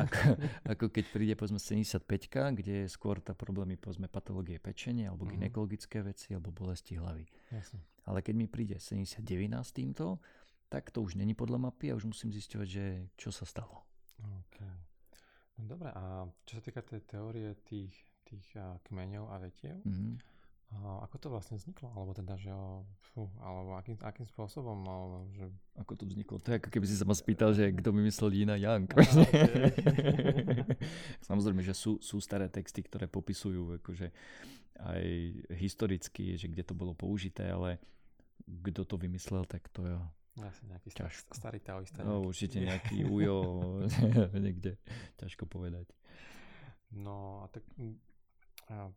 Ako, 0.00 0.40
ako 0.72 0.84
keď 0.88 1.04
príde 1.12 1.34
povedzme 1.36 1.60
75 1.60 2.08
kde 2.56 2.74
je 2.80 2.86
skôr 2.88 3.20
tá 3.20 3.36
problémy 3.36 3.76
povedzme 3.76 4.08
patológie 4.08 4.56
pečenia 4.56 5.12
alebo 5.12 5.28
mm-hmm. 5.28 5.36
ginekologické 5.44 6.00
veci 6.00 6.32
alebo 6.32 6.48
bolesti 6.48 6.96
hlavy. 6.96 7.28
Jasne. 7.52 7.84
Ale 8.08 8.24
keď 8.24 8.34
mi 8.40 8.48
príde 8.48 8.80
79 8.80 9.20
s 9.60 9.72
týmto, 9.76 10.16
tak 10.72 10.88
to 10.88 11.04
už 11.04 11.20
není 11.20 11.36
podľa 11.36 11.68
mapy 11.68 11.92
a 11.92 11.98
už 12.00 12.08
musím 12.08 12.32
zisťovať, 12.32 12.68
že 12.72 12.84
čo 13.20 13.28
sa 13.28 13.44
stalo. 13.44 13.84
Okay. 14.48 14.72
No 15.60 15.76
dobre, 15.76 15.92
a 15.92 16.24
čo 16.48 16.56
sa 16.56 16.62
týka 16.64 16.80
tej 16.80 17.04
teórie 17.04 17.52
tých, 17.68 17.92
tých 18.24 18.48
kmeňov 18.88 19.28
a 19.28 19.36
vetiev, 19.44 19.76
mm-hmm 19.84 20.39
ako 20.78 21.16
to 21.18 21.26
vlastne 21.34 21.58
vzniklo? 21.58 21.90
Alebo 21.90 22.14
teda, 22.14 22.38
že 22.38 22.54
fú, 23.10 23.26
alebo 23.42 23.74
akým, 23.74 23.98
akým 23.98 24.22
spôsobom? 24.22 24.78
Alebo, 24.86 25.26
že... 25.34 25.50
Ako 25.82 25.98
to 25.98 26.06
vzniklo? 26.06 26.38
To 26.38 26.54
je 26.54 26.62
ako 26.62 26.70
keby 26.70 26.86
si 26.86 26.94
sa 26.94 27.02
ma 27.02 27.16
spýtal, 27.18 27.50
že 27.50 27.74
kto 27.74 27.90
vymyslel 27.90 28.30
Jina 28.30 28.54
Young. 28.62 28.86
Samozrejme, 31.26 31.66
že 31.66 31.74
sú, 31.74 31.98
sú 31.98 32.22
staré 32.22 32.46
texty, 32.46 32.86
ktoré 32.86 33.10
popisujú 33.10 33.82
akože 33.82 34.14
aj 34.80 35.04
historicky, 35.58 36.38
že 36.38 36.46
kde 36.46 36.62
to 36.62 36.74
bolo 36.78 36.94
použité, 36.94 37.50
ale 37.50 37.82
kto 38.46 38.86
to 38.86 38.94
vymyslel, 38.94 39.44
tak 39.44 39.66
to 39.74 39.84
je 39.84 39.94
asi 40.40 40.62
nejaký 40.70 40.88
ťažko. 40.94 41.34
starý 41.36 41.58
taoista. 41.60 42.00
No, 42.06 42.24
určite 42.24 42.62
nejaký 42.62 43.04
ujo 43.04 43.36
niekde. 44.46 44.78
Ťažko 45.18 45.44
povedať. 45.50 45.90
No 46.94 47.44
a 47.44 47.46
tak 47.50 47.66
a 48.70 48.88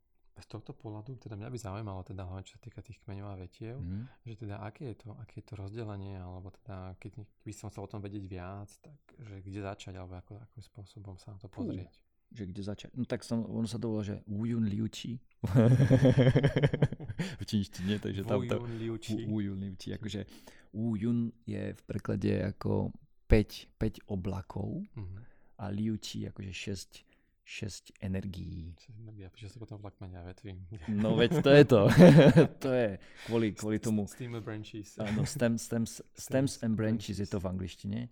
z 0.41 0.47
tohto 0.49 0.73
pohľadu 0.73 1.21
teda 1.21 1.37
mňa 1.37 1.49
by 1.53 1.59
zaujímalo 1.61 2.01
teda 2.01 2.25
hlavne 2.25 2.41
čo 2.41 2.57
sa 2.57 2.61
týka 2.65 2.81
tých 2.81 2.97
kmeňov 3.05 3.27
a 3.29 3.35
vetiev, 3.37 3.77
mm. 3.77 4.25
že 4.25 4.33
teda 4.41 4.65
aké 4.65 4.93
je, 4.93 4.95
to, 5.05 5.13
aké 5.13 5.43
je 5.43 5.45
to 5.45 5.53
rozdelenie, 5.53 6.17
alebo 6.17 6.49
teda 6.63 6.97
keď 6.97 7.21
by 7.45 7.51
som 7.53 7.69
chcel 7.69 7.85
o 7.85 7.91
tom 7.91 8.01
vedieť 8.01 8.25
viac, 8.25 8.69
tak 8.81 8.97
že 9.21 9.35
kde 9.45 9.59
začať, 9.61 9.93
alebo 9.93 10.17
ako, 10.17 10.41
akým 10.41 10.63
spôsobom 10.65 11.15
sa 11.21 11.37
na 11.37 11.39
to 11.41 11.49
pozrieť. 11.49 11.93
Uh 11.93 12.11
že 12.33 12.49
kde 12.49 12.61
začať. 12.65 12.89
No 12.97 13.05
tak 13.05 13.21
som, 13.21 13.45
ono 13.45 13.69
sa 13.69 13.77
to 13.77 13.93
volá, 13.93 14.01
že 14.01 14.25
Wujun 14.25 14.65
Liuči. 14.65 15.21
v 17.39 17.43
čínštine, 17.45 18.01
takže 18.01 18.25
tam 18.25 18.41
to... 18.41 18.57
Wujun 18.57 19.61
Liuči. 19.61 19.93
Akože 19.93 20.25
Wujun 20.73 21.29
je 21.45 21.77
v 21.77 21.81
preklade 21.85 22.41
ako 22.41 22.89
5, 23.29 23.77
5 23.77 24.09
oblakov 24.09 24.81
uh-huh. 24.81 25.19
a 25.61 25.69
Liuči 25.69 26.25
akože 26.33 26.51
6 26.51 27.12
6 27.43 27.91
energií. 27.99 28.71
6 28.79 28.99
energií, 29.03 29.27
a 29.27 29.49
sa 29.51 29.59
potom 29.59 29.75
vlak 29.83 29.99
menia 29.99 30.23
vetvy. 30.23 30.55
No 30.87 31.19
veď 31.19 31.43
to 31.43 31.49
je 31.59 31.63
to. 31.67 31.81
to 32.63 32.69
je 32.71 32.89
kvôli, 33.27 33.47
kvôli 33.51 33.77
tomu. 33.83 34.07
Stem 34.07 34.39
branches. 34.39 34.95
Áno, 34.95 35.27
stem, 35.27 35.59
stems, 35.65 35.99
stems 36.15 36.63
and 36.63 36.79
branches 36.79 37.19
je 37.19 37.27
to 37.27 37.43
v 37.43 37.51
angličtine. 37.51 38.07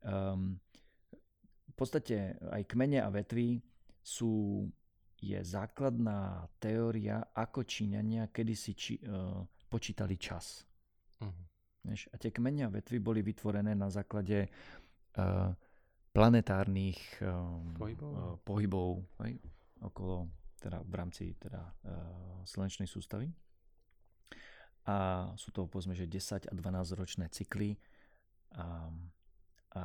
Um, 0.00 0.56
v 1.68 1.74
podstate 1.76 2.40
aj 2.40 2.64
kmene 2.64 3.04
a 3.04 3.12
vetvy 3.12 3.60
sú, 4.00 4.64
je 5.20 5.36
základná 5.44 6.48
teória, 6.56 7.20
ako 7.36 7.68
Číňania 7.68 8.32
kedysi 8.32 8.72
či, 8.72 8.96
uh, 9.04 9.44
počítali 9.68 10.16
čas. 10.16 10.64
Uh-huh. 11.20 11.44
a 11.88 12.16
tie 12.16 12.32
kmene 12.32 12.66
a 12.66 12.72
vetvy 12.72 12.98
boli 12.98 13.20
vytvorené 13.22 13.76
na 13.76 13.86
základe 13.92 14.50
uh, 15.16 15.52
planetárnych 16.14 17.18
um, 17.26 17.74
pohybov, 17.74 18.10
uh, 18.14 18.36
pohybov 18.46 18.88
aj, 19.18 19.34
okolo, 19.82 20.30
teda 20.62 20.78
v 20.86 20.94
rámci 20.94 21.34
teda, 21.34 21.74
uh, 21.90 22.38
slnečnej 22.46 22.86
sústavy. 22.86 23.34
A 24.86 25.26
sú 25.34 25.50
to 25.50 25.66
povedzme, 25.66 25.96
že 25.96 26.06
10 26.06 26.46
a 26.46 26.52
12 26.54 27.00
ročné 27.00 27.26
cykly. 27.32 27.74
A, 28.54 28.86
a 29.74 29.82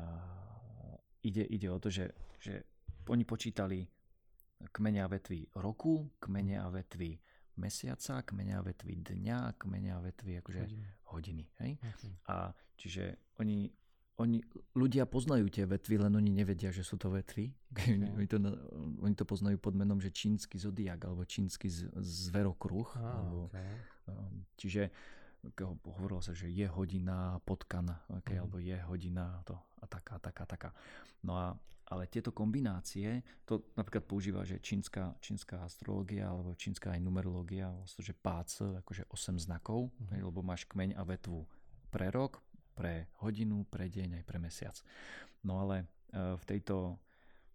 ide, 1.23 1.47
ide 1.49 1.67
o 1.71 1.79
to, 1.79 1.89
že, 1.89 2.13
že 2.37 2.61
oni 3.07 3.23
počítali 3.23 3.87
kmene 4.59 4.99
a 4.99 5.07
vetvy 5.07 5.55
roku, 5.63 6.19
kmene 6.19 6.59
a 6.59 6.67
vetvy 6.67 7.15
mesiaca, 7.59 8.23
kmene 8.27 8.59
a 8.59 8.61
vetvy 8.63 8.93
dňa, 9.03 9.55
kmene 9.55 9.89
a 9.95 9.99
vetvy 10.03 10.43
akože 10.43 10.63
hodiny. 10.67 10.85
hodiny 11.11 11.43
hej? 11.63 11.71
Okay. 11.79 12.11
A 12.27 12.51
čiže 12.75 13.35
oni, 13.39 13.71
oni, 14.19 14.43
ľudia 14.75 15.07
poznajú 15.07 15.47
tie 15.47 15.63
vetvy, 15.63 15.95
len 15.95 16.13
oni 16.19 16.31
nevedia, 16.35 16.75
že 16.75 16.83
sú 16.83 16.99
to 16.99 17.07
vetvy. 17.07 17.55
Okay. 17.71 17.95
oni, 18.19 18.27
to, 18.27 18.37
oni 18.99 19.15
to 19.15 19.23
poznajú 19.23 19.57
pod 19.57 19.73
menom, 19.79 20.03
že 20.03 20.11
čínsky 20.11 20.59
zodiak 20.59 20.99
alebo 21.07 21.23
čínsky 21.23 21.71
zverokruh. 22.03 22.89
Ah, 22.99 23.23
alebo, 23.23 23.47
okay. 23.47 23.71
Um, 24.11 24.43
čiže 24.59 24.91
hovorilo 25.87 26.19
sa, 26.19 26.35
že 26.35 26.51
je 26.51 26.67
hodina 26.67 27.39
potkan, 27.47 27.87
okay, 28.11 28.35
mm. 28.35 28.41
alebo 28.43 28.59
je 28.59 28.75
hodina 28.91 29.39
to 29.47 29.55
a 29.79 29.87
taká, 29.87 30.19
taká, 30.19 30.43
taká. 30.43 30.69
No 31.23 31.39
a, 31.39 31.55
ale 31.87 32.11
tieto 32.11 32.35
kombinácie, 32.35 33.23
to 33.47 33.71
napríklad 33.79 34.03
používa, 34.03 34.43
že 34.43 34.59
čínska, 34.59 35.15
čínska 35.23 35.63
astrológia 35.63 36.27
alebo 36.27 36.51
čínska 36.59 36.91
aj 36.91 36.99
numerológia, 36.99 37.71
vlastne, 37.71 38.03
že 38.03 38.11
pác, 38.11 38.51
akože 38.83 39.07
8 39.07 39.47
znakov, 39.47 39.87
mm. 39.95 40.19
lebo 40.19 40.43
máš 40.43 40.67
kmeň 40.67 40.99
a 40.99 41.07
vetvu 41.07 41.47
pre 41.87 42.11
rok, 42.11 42.43
pre 42.79 43.11
hodinu, 43.19 43.67
pre 43.67 43.91
deň 43.91 44.23
aj 44.23 44.23
pre 44.23 44.39
mesiac. 44.39 44.75
No 45.43 45.59
ale 45.59 45.83
e, 46.15 46.39
v 46.39 46.43
tejto, 46.47 46.95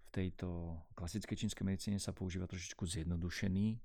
v 0.05 0.09
tejto 0.13 0.77
klasickej 0.93 1.49
čínskej 1.49 1.65
medicíne 1.65 1.97
sa 1.97 2.13
používa 2.13 2.45
trošičku 2.45 2.85
zjednodušený 2.85 3.81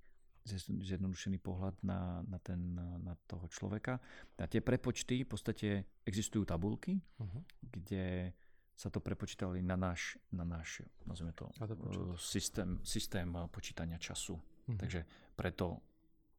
zjednodušený 0.58 1.38
pohľad 1.38 1.75
na, 1.86 2.25
na, 2.25 2.39
ten, 2.41 2.74
na 2.79 3.13
toho 3.29 3.46
človeka. 3.51 4.01
A 4.39 4.48
tie 4.50 4.63
prepočty, 4.63 5.22
v 5.22 5.29
podstate 5.29 5.67
existujú 6.08 6.48
tabulky, 6.48 6.98
uh-huh. 6.98 7.41
kde 7.62 8.34
sa 8.74 8.88
to 8.88 9.03
prepočítali 9.03 9.60
na 9.60 9.75
náš, 9.75 10.15
na 10.31 10.48
náš 10.48 10.81
nazvime 11.03 11.36
to, 11.36 11.51
uh, 11.51 12.15
systém, 12.15 12.79
systém 12.81 13.27
počítania 13.51 14.00
času. 14.00 14.39
Uh-huh. 14.39 14.79
Takže 14.79 15.05
preto, 15.36 15.84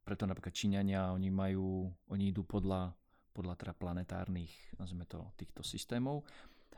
preto 0.02 0.24
napríklad 0.24 0.56
Číňania, 0.56 1.12
oni 1.12 1.28
majú, 1.28 1.92
oni 2.10 2.32
idú 2.32 2.42
podľa, 2.42 2.96
podľa 3.30 3.54
teda 3.56 3.72
planetárnych, 3.74 4.50
nazvime 4.76 5.06
to, 5.06 5.22
týchto 5.38 5.62
systémov 5.62 6.26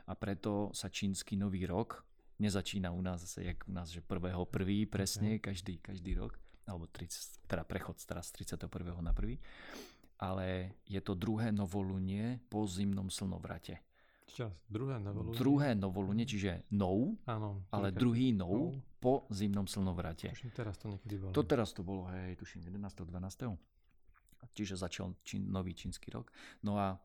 a 0.05 0.13
preto 0.13 0.69
sa 0.75 0.91
čínsky 0.91 1.39
nový 1.39 1.65
rok 1.65 2.03
nezačína 2.39 2.91
u 2.91 3.01
nás 3.01 3.21
zase, 3.21 3.43
jak 3.43 3.63
u 3.67 3.71
nás, 3.71 3.89
že 3.89 4.01
prvého 4.01 4.45
prvý 4.45 4.85
presne, 4.85 5.37
okay. 5.37 5.53
každý, 5.53 5.77
každý 5.77 6.11
rok, 6.17 6.35
alebo 6.65 6.87
30, 6.87 7.47
teda 7.47 7.63
prechod 7.63 7.99
teraz 8.03 8.27
z 8.33 8.43
31. 8.43 8.99
na 8.99 9.13
1. 9.15 9.37
Ale 10.19 10.75
je 10.87 11.01
to 11.03 11.15
druhé 11.15 11.51
novolunie 11.51 12.39
po 12.47 12.67
zimnom 12.67 13.11
slnovrate. 13.11 13.83
Čas, 14.23 14.55
druhé 14.71 14.97
novolunie? 14.97 15.37
Druhé 15.37 15.69
novolunie, 15.75 16.23
čiže 16.25 16.63
nou, 16.71 17.19
Áno, 17.27 17.67
ale 17.69 17.91
druhý 17.91 18.31
nou, 18.31 18.71
nou 18.71 18.81
po 19.03 19.27
zimnom 19.29 19.67
slnovrate. 19.67 20.31
Tuším, 20.31 20.51
teraz 20.55 20.79
to 20.79 20.87
niekedy 20.89 21.15
bolo. 21.19 21.31
To 21.35 21.43
teraz 21.43 21.69
to 21.75 21.83
bolo, 21.83 22.07
hej, 22.07 22.39
tuším, 22.39 22.63
11. 22.63 23.03
12. 23.03 23.72
Čiže 24.51 24.75
začal 24.75 25.15
čín, 25.23 25.47
nový 25.47 25.71
čínsky 25.71 26.11
rok. 26.11 26.27
No 26.67 26.75
a 26.75 26.93
e, 26.93 26.97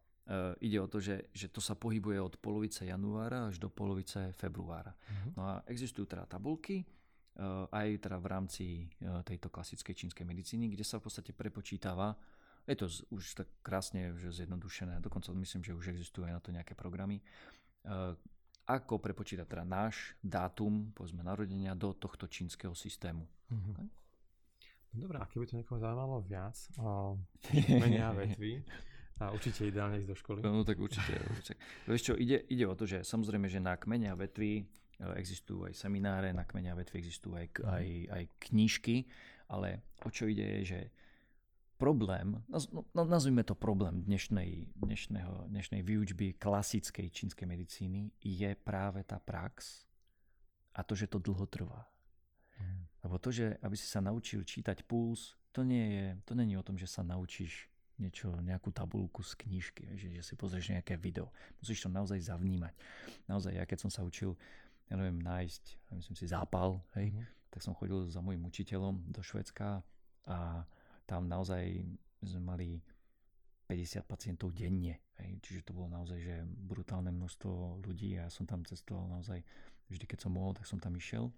ide 0.66 0.82
o 0.82 0.90
to, 0.90 0.98
že, 0.98 1.30
že 1.30 1.52
to 1.52 1.62
sa 1.62 1.78
pohybuje 1.78 2.18
od 2.18 2.34
polovice 2.42 2.82
januára 2.82 3.46
až 3.46 3.62
do 3.62 3.70
polovice 3.70 4.34
februára. 4.34 4.90
Uh-huh. 4.90 5.32
No 5.38 5.42
a 5.46 5.62
existujú 5.70 6.10
teda 6.10 6.26
tabulky, 6.26 6.82
Eh, 7.38 7.66
aj 7.70 8.02
teda 8.02 8.18
v 8.18 8.26
rámci 8.26 8.64
eh, 8.98 9.22
tejto 9.22 9.46
klasickej 9.46 9.94
čínskej 9.94 10.26
medicíny, 10.26 10.74
kde 10.74 10.82
sa 10.82 10.98
v 10.98 11.06
podstate 11.06 11.30
prepočítava, 11.30 12.18
je 12.66 12.74
to 12.74 12.90
už 13.14 13.38
tak 13.38 13.48
krásne 13.62 14.10
že 14.18 14.42
zjednodušené, 14.42 14.98
dokonca 14.98 15.30
myslím, 15.38 15.62
že 15.62 15.70
už 15.70 15.94
existujú 15.94 16.26
aj 16.26 16.34
na 16.34 16.42
to 16.42 16.50
nejaké 16.50 16.74
programy, 16.74 17.22
eh, 17.86 18.10
ako 18.66 18.98
prepočítať 18.98 19.46
teda 19.46 19.62
náš 19.62 20.18
dátum, 20.18 20.90
povedzme 20.98 21.22
narodenia 21.22 21.78
do 21.78 21.94
tohto 21.94 22.26
čínskeho 22.26 22.74
systému. 22.74 23.22
Mm-hmm. 23.54 23.70
Okay? 23.70 23.88
Dobre, 24.88 25.20
a 25.20 25.28
keby 25.28 25.44
to 25.44 25.54
niekoho 25.60 25.78
zaujímalo 25.78 26.24
viac 26.24 26.56
o 26.80 27.20
menia 27.52 28.12
vetví, 28.18 28.64
a 29.18 29.34
určite 29.34 29.66
ideálne 29.66 29.98
ísť 29.98 30.10
do 30.10 30.16
školy. 30.16 30.38
No 30.46 30.62
tak 30.62 30.78
určite. 30.78 31.18
určite. 31.26 31.58
Vieš 31.90 32.02
čo, 32.06 32.14
ide, 32.14 32.46
ide 32.46 32.64
o 32.70 32.78
to, 32.78 32.86
že 32.86 33.02
samozrejme, 33.02 33.50
že 33.50 33.58
na 33.58 33.74
kmene 33.74 34.06
a 34.08 34.14
vetví 34.14 34.62
Eh, 34.98 35.14
existujú 35.22 35.70
aj 35.70 35.78
semináre, 35.78 36.34
na 36.34 36.42
kmeňa 36.42 36.74
vetvi 36.74 36.98
existujú 36.98 37.38
aj, 37.38 37.46
mhm. 37.54 37.70
aj, 37.70 37.86
aj 38.10 38.24
knížky, 38.50 39.06
ale 39.46 39.86
o 40.02 40.10
čo 40.10 40.26
ide 40.26 40.42
je, 40.42 40.60
že 40.74 40.80
problém, 41.78 42.34
no, 42.50 42.58
no, 42.74 43.02
nazvime 43.06 43.46
to 43.46 43.54
problém 43.54 44.02
dnešnej, 44.02 44.74
dnešného, 44.74 45.46
dnešnej 45.46 45.86
výučby 45.86 46.34
klasickej 46.34 47.06
čínskej 47.14 47.46
medicíny 47.46 48.10
je 48.18 48.50
práve 48.58 49.06
tá 49.06 49.22
prax 49.22 49.86
a 50.74 50.82
to, 50.82 50.98
že 50.98 51.06
to 51.06 51.22
dlho 51.22 51.46
trvá. 51.46 51.86
Mm. 52.58 52.87
Lebo 53.08 53.16
to, 53.16 53.32
že 53.32 53.56
aby 53.64 53.72
si 53.72 53.88
sa 53.88 54.04
naučil 54.04 54.44
čítať 54.44 54.84
puls, 54.84 55.40
to 55.48 55.64
nie 55.64 55.96
je, 55.96 56.06
to 56.28 56.36
není 56.36 56.60
o 56.60 56.62
tom, 56.62 56.76
že 56.76 56.84
sa 56.84 57.00
naučíš 57.00 57.72
niečo, 57.98 58.30
nejakú 58.44 58.70
tabulku 58.70 59.24
z 59.24 59.34
knižky, 59.34 59.96
že, 59.96 60.20
že 60.20 60.22
si 60.22 60.36
pozrieš 60.36 60.70
nejaké 60.76 61.00
video. 61.00 61.32
Musíš 61.58 61.82
to 61.82 61.90
naozaj 61.90 62.20
zavnímať. 62.20 62.76
Naozaj, 63.26 63.56
ja 63.56 63.64
keď 63.66 63.88
som 63.88 63.90
sa 63.90 64.06
učil 64.06 64.36
ja 64.88 64.96
neviem, 64.96 65.20
nájsť, 65.20 65.92
myslím 66.00 66.16
si, 66.16 66.24
zápal, 66.24 66.80
hej, 66.96 67.12
mm-hmm. 67.12 67.52
tak 67.52 67.60
som 67.60 67.76
chodil 67.76 68.08
za 68.08 68.24
môjim 68.24 68.40
učiteľom 68.40 69.12
do 69.12 69.20
Švedska 69.20 69.84
a 70.24 70.64
tam 71.04 71.28
naozaj 71.28 71.84
sme 72.24 72.40
mali 72.40 72.68
50 73.68 74.08
pacientov 74.08 74.56
denne. 74.56 74.96
Hej. 75.20 75.44
Čiže 75.44 75.60
to 75.68 75.76
bolo 75.76 75.92
naozaj 75.92 76.18
že 76.24 76.40
brutálne 76.44 77.12
množstvo 77.12 77.84
ľudí 77.84 78.16
a 78.16 78.26
ja 78.26 78.32
som 78.32 78.48
tam 78.48 78.64
cestoval 78.64 79.12
naozaj 79.12 79.44
vždy, 79.92 80.04
keď 80.08 80.24
som 80.24 80.32
mohol, 80.32 80.56
tak 80.56 80.64
som 80.64 80.80
tam 80.80 80.96
išiel. 80.96 81.28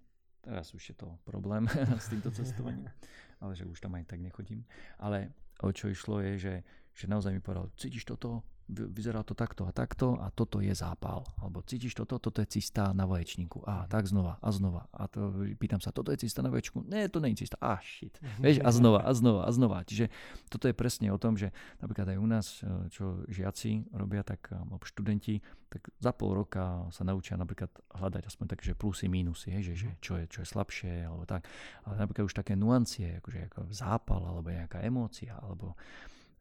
Teraz 0.41 0.73
už 0.73 0.89
je 0.89 0.95
to 0.95 1.17
problém 1.23 1.67
s 1.99 2.07
týmto 2.09 2.31
cestovaním, 2.31 2.89
ale 3.41 3.57
že 3.57 3.65
už 3.65 3.81
tam 3.81 3.97
aj 3.97 4.05
tak 4.05 4.21
nechodím. 4.21 4.63
Ale 5.01 5.33
o 5.59 5.73
čo 5.73 5.89
išlo 5.89 6.21
je, 6.21 6.33
že, 6.37 6.53
že 6.93 7.05
naozaj 7.09 7.33
mi 7.33 7.41
povedal, 7.41 7.73
cítiš 7.75 8.05
toto? 8.05 8.45
vyzerá 8.71 9.23
to 9.27 9.35
takto 9.35 9.67
a 9.67 9.71
takto 9.75 10.15
a 10.15 10.31
toto 10.31 10.63
je 10.63 10.71
zápal. 10.71 11.27
Alebo 11.43 11.59
cítiš 11.61 11.91
toto, 11.91 12.17
toto 12.17 12.39
je 12.39 12.47
cista 12.47 12.95
na 12.95 13.03
vaječníku. 13.03 13.67
A 13.67 13.85
tak 13.91 14.07
znova 14.07 14.39
a 14.39 14.49
znova. 14.51 14.87
A 14.95 15.11
to 15.11 15.35
pýtam 15.59 15.83
sa, 15.83 15.91
toto 15.91 16.15
je 16.15 16.23
cista 16.23 16.39
na 16.39 16.49
vaječníku? 16.49 16.87
Nie, 16.87 17.11
to 17.11 17.19
je 17.19 17.35
cista. 17.35 17.59
A 17.59 17.83
shit. 17.83 18.15
Vieš, 18.43 18.63
a 18.63 18.69
znova 18.71 19.03
a 19.03 19.11
znova 19.11 19.41
a 19.45 19.51
znova. 19.51 19.83
Čiže 19.83 20.07
toto 20.47 20.71
je 20.71 20.75
presne 20.75 21.11
o 21.11 21.19
tom, 21.19 21.35
že 21.35 21.51
napríklad 21.83 22.15
aj 22.15 22.17
u 22.17 22.27
nás, 22.27 22.45
čo 22.93 23.27
žiaci 23.27 23.91
robia, 23.91 24.23
tak, 24.23 24.47
alebo 24.55 24.79
študenti, 24.87 25.43
tak 25.71 25.87
za 26.03 26.11
pol 26.11 26.35
roka 26.35 26.83
sa 26.91 27.07
naučia 27.07 27.39
napríklad 27.39 27.71
hľadať 27.95 28.27
aspoň 28.27 28.45
také, 28.55 28.63
že 28.71 28.75
plusy, 28.75 29.07
mínusy, 29.07 29.63
že, 29.63 29.71
že 29.71 29.87
čo, 30.03 30.19
je, 30.19 30.27
čo 30.27 30.43
je 30.43 30.47
slabšie, 30.47 31.07
alebo 31.07 31.23
tak. 31.23 31.47
Ale 31.87 31.95
napríklad 31.95 32.27
už 32.27 32.35
také 32.35 32.59
nuancie, 32.59 33.23
akože 33.23 33.30
akože 33.31 33.47
ako 33.47 33.59
zápal, 33.71 34.21
alebo 34.27 34.51
nejaká 34.51 34.83
emócia, 34.83 35.39
alebo, 35.39 35.79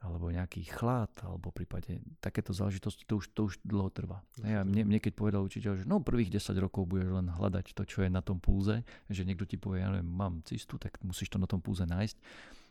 alebo 0.02 0.34
nejaký 0.34 0.66
chlad, 0.66 1.12
alebo 1.22 1.54
prípade 1.54 2.02
takéto 2.18 2.50
záležitosti, 2.50 3.06
to 3.06 3.22
už, 3.22 3.26
to 3.30 3.40
už 3.46 3.54
dlho 3.62 3.90
trvá. 3.94 4.18
Ja, 4.42 4.66
mne, 4.66 4.90
mne 4.90 4.98
keď 4.98 5.12
povedal 5.14 5.46
učiteľ, 5.46 5.78
že 5.78 5.84
no 5.86 6.02
prvých 6.02 6.34
10 6.34 6.58
rokov 6.58 6.90
budeš 6.90 7.14
len 7.14 7.30
hľadať 7.30 7.70
to, 7.70 7.82
čo 7.86 8.02
je 8.02 8.10
na 8.10 8.24
tom 8.24 8.42
pulze, 8.42 8.82
že 9.06 9.22
niekto 9.22 9.46
ti 9.46 9.54
povie, 9.54 9.86
ja 9.86 9.94
neviem, 9.94 10.10
mám 10.10 10.42
cistu, 10.42 10.74
tak 10.80 10.98
musíš 11.06 11.30
to 11.30 11.38
na 11.38 11.46
tom 11.46 11.62
pulze 11.62 11.86
nájsť. 11.86 12.18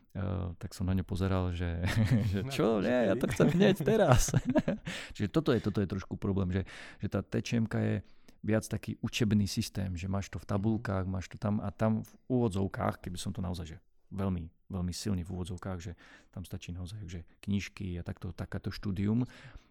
Uh, 0.10 0.58
tak 0.58 0.74
som 0.74 0.90
na 0.90 0.98
ňo 0.98 1.06
pozeral, 1.06 1.54
že, 1.54 1.86
že 2.34 2.42
čo, 2.50 2.82
nie, 2.82 3.14
ja 3.14 3.14
to 3.14 3.30
chcem 3.30 3.54
hneď 3.54 3.78
teraz. 3.86 4.34
Čiže 5.16 5.30
toto 5.30 5.54
je, 5.54 5.62
toto 5.62 5.86
je 5.86 5.88
trošku 5.88 6.18
problém, 6.18 6.50
že, 6.50 6.66
že 6.98 7.08
tá 7.14 7.22
tečemka 7.22 7.78
je 7.78 8.02
viac 8.42 8.66
taký 8.66 8.96
učebný 9.04 9.46
systém, 9.46 9.94
že 9.94 10.08
máš 10.08 10.32
to 10.32 10.40
v 10.40 10.50
tabulkách, 10.50 11.06
máš 11.06 11.28
to 11.28 11.38
tam 11.38 11.60
a 11.60 11.70
tam 11.70 12.02
v 12.02 12.12
úvodzovkách, 12.32 13.04
keby 13.04 13.18
som 13.20 13.36
to 13.36 13.44
naozaj 13.44 13.76
že 13.76 13.78
veľmi, 14.10 14.44
veľmi 14.70 14.94
silný 14.94 15.22
v 15.26 15.32
úvodzovkách, 15.34 15.80
že 15.80 15.94
tam 16.34 16.44
stačí 16.46 16.74
naozaj 16.74 17.00
že 17.06 17.22
knižky 17.46 17.98
a 17.98 18.04
takto, 18.06 18.34
takáto 18.34 18.70
štúdium. 18.74 19.26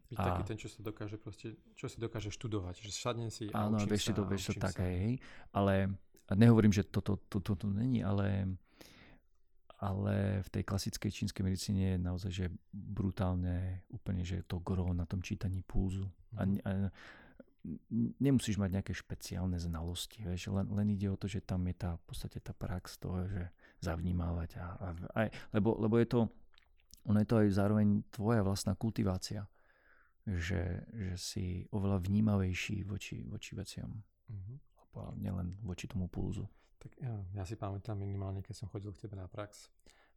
Byť 0.08 0.18
a, 0.18 0.24
taký 0.24 0.42
ten, 0.48 0.58
čo 0.58 0.68
sa 0.72 0.80
dokáže 0.80 1.20
proste, 1.20 1.58
čo 1.76 1.86
si 1.86 2.00
dokáže 2.00 2.32
študovať, 2.32 2.80
že 2.80 2.90
sadne 2.94 3.28
si 3.28 3.52
a 3.52 3.68
áno, 3.68 3.76
vieš 3.84 4.08
si 4.08 4.12
to, 4.16 4.24
vieš 4.24 4.56
to 4.56 4.62
tak, 4.62 4.80
hej, 4.80 5.20
ale 5.52 5.92
nehovorím, 6.32 6.72
že 6.72 6.88
toto 6.88 7.20
to, 7.28 7.44
to, 7.44 7.52
to, 7.52 7.64
to 7.64 7.66
není, 7.68 8.00
ale 8.00 8.56
ale 9.78 10.42
v 10.42 10.48
tej 10.50 10.62
klasickej 10.66 11.10
čínskej 11.14 11.46
medicíne 11.46 11.94
je 11.94 11.98
naozaj 12.02 12.30
že 12.34 12.46
brutálne 12.74 13.86
úplne, 13.94 14.26
že 14.26 14.42
to 14.42 14.58
gro 14.58 14.90
na 14.90 15.06
tom 15.06 15.22
čítaní 15.22 15.62
pulzu. 15.62 16.10
A, 16.34 16.42
mhm. 16.42 16.58
a 16.66 16.70
nemusíš 18.18 18.58
mať 18.58 18.80
nejaké 18.80 18.92
špeciálne 18.94 19.58
znalosti, 19.58 20.24
vieš, 20.24 20.50
len, 20.50 20.66
len 20.72 20.88
ide 20.94 21.10
o 21.10 21.18
to, 21.18 21.30
že 21.30 21.44
tam 21.44 21.66
je 21.68 21.74
tá, 21.76 21.94
v 21.94 22.04
podstate 22.10 22.38
tá 22.42 22.50
prax 22.54 22.98
toho, 22.98 23.26
že 23.28 23.42
zavnímávať 23.78 24.50
a, 24.58 24.66
a 24.78 24.88
aj, 25.24 25.28
lebo, 25.54 25.78
lebo 25.78 25.98
je 26.02 26.08
to, 26.10 26.20
ono 27.06 27.18
je 27.22 27.28
to 27.28 27.36
aj 27.40 27.48
zároveň 27.54 28.02
tvoja 28.10 28.42
vlastná 28.42 28.74
kultivácia, 28.74 29.46
že, 30.28 30.84
že 30.92 31.14
si 31.16 31.46
oveľa 31.72 32.04
vnímavejší 32.04 32.84
voči, 32.84 33.24
voči 33.24 33.56
veciam. 33.56 33.88
Mm-hmm. 34.28 34.56
Nielen 35.22 35.54
voči 35.62 35.86
tomu 35.86 36.10
pulzu. 36.10 36.42
Tak 36.82 36.90
ja, 36.98 37.14
ja 37.38 37.44
si 37.46 37.54
pamätám 37.54 37.94
minimálne, 37.94 38.42
keď 38.42 38.54
som 38.64 38.66
chodil 38.66 38.90
k 38.90 39.06
tebe 39.06 39.14
na 39.14 39.30
prax, 39.30 39.70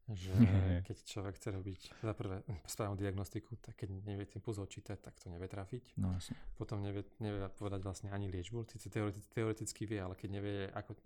že 0.09 0.33
keď 0.87 0.97
človek 1.05 1.33
chce 1.37 1.49
robiť 1.53 1.79
za 2.01 2.13
prvé 2.17 2.41
správnu 2.65 2.97
diagnostiku, 2.97 3.57
tak 3.61 3.77
keď 3.77 4.01
nevie 4.03 4.25
ten 4.25 4.41
puls 4.41 4.57
odčítať, 4.57 4.97
tak 4.99 5.15
to 5.21 5.29
nevie 5.29 5.45
trafiť. 5.45 5.97
No, 6.01 6.13
jasne. 6.17 6.35
Potom 6.57 6.81
nevie, 6.81 7.05
nevie 7.21 7.45
povedať 7.53 7.81
vlastne 7.85 8.09
ani 8.09 8.27
liečbu, 8.27 8.65
síce 8.67 8.89
teoreticky, 8.89 9.31
teoreticky 9.31 9.81
vie, 9.85 9.99
ale 10.01 10.17
keď 10.17 10.29
nevie, 10.33 10.55
ako, 10.73 10.97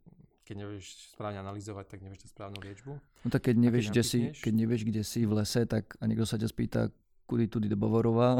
keď 0.46 0.56
nevieš 0.62 1.18
správne 1.18 1.42
analyzovať, 1.42 1.86
tak 1.90 2.00
nevieš 2.06 2.24
tú 2.24 2.28
správnu 2.30 2.62
liečbu. 2.62 2.94
No 3.26 3.28
tak 3.34 3.50
keď 3.50 3.56
nevieš, 3.58 3.90
keď 3.90 3.92
kde 3.92 4.04
si, 4.06 4.20
keď 4.38 4.54
nevieš, 4.54 4.82
kde 4.86 5.02
si 5.02 5.20
v 5.26 5.34
lese, 5.42 5.62
tak 5.66 5.98
a 5.98 6.04
niekto 6.06 6.30
sa 6.30 6.38
ťa 6.38 6.48
spýta, 6.48 6.82
kudy 7.26 7.50
tudy 7.50 7.66
do 7.66 7.74
Bavorova, 7.74 8.38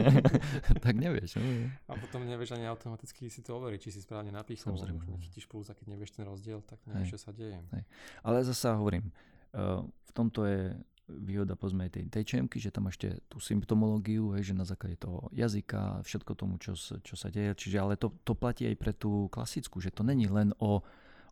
tak 0.84 0.96
nevieš. 0.96 1.36
No. 1.36 1.68
A 1.92 2.00
potom 2.00 2.24
nevieš 2.24 2.56
ani 2.56 2.64
automaticky 2.64 3.28
si 3.28 3.44
to 3.44 3.60
overiť, 3.60 3.80
či 3.84 3.90
si 3.92 4.00
správne 4.00 4.32
napíchol. 4.32 4.72
Samozrejme. 4.72 5.04
Nechytíš 5.20 5.44
puls 5.44 5.68
a 5.68 5.76
keď 5.76 5.92
nevieš 5.92 6.16
ten 6.16 6.24
rozdiel, 6.24 6.64
tak 6.64 6.80
nevieš, 6.88 7.20
čo 7.20 7.20
sa 7.28 7.30
deje. 7.36 7.60
Hej. 7.60 7.84
Ale 8.24 8.40
zase 8.40 8.72
hovorím, 8.72 9.12
v 9.52 10.12
tomto 10.16 10.48
je 10.48 10.72
výhoda 11.06 11.54
pozme 11.54 11.86
tej 11.86 12.10
TČMky, 12.10 12.58
že 12.58 12.74
tam 12.74 12.90
ešte 12.90 13.22
tú 13.30 13.38
symptomológiu, 13.38 14.34
hej, 14.34 14.50
že 14.50 14.58
na 14.58 14.66
základe 14.66 14.98
toho 14.98 15.30
jazyka, 15.30 16.02
všetko 16.02 16.32
tomu, 16.34 16.58
čo, 16.58 16.74
čo 16.74 17.14
sa 17.14 17.30
deje. 17.30 17.54
Čiže 17.54 17.78
ale 17.78 17.94
to, 17.94 18.10
to 18.26 18.34
platí 18.34 18.66
aj 18.66 18.76
pre 18.80 18.90
tú 18.90 19.30
klasickú, 19.30 19.78
že 19.78 19.94
to 19.94 20.02
není 20.02 20.26
len 20.26 20.50
o, 20.58 20.82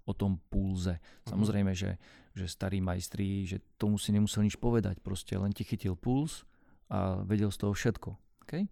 o 0.04 0.12
tom 0.12 0.40
pulze. 0.52 0.96
Mhm. 0.96 1.28
Samozrejme, 1.32 1.72
že, 1.72 1.96
že 2.36 2.46
starí 2.48 2.80
majstri, 2.80 3.48
že 3.48 3.60
tomu 3.80 3.96
si 3.96 4.12
nemusel 4.12 4.44
nič 4.44 4.56
povedať, 4.60 5.00
proste 5.00 5.36
len 5.36 5.52
ti 5.52 5.64
chytil 5.64 5.96
puls 5.96 6.44
a 6.92 7.24
vedel 7.24 7.48
z 7.48 7.58
toho 7.64 7.72
všetko. 7.72 8.10
Okay? 8.44 8.68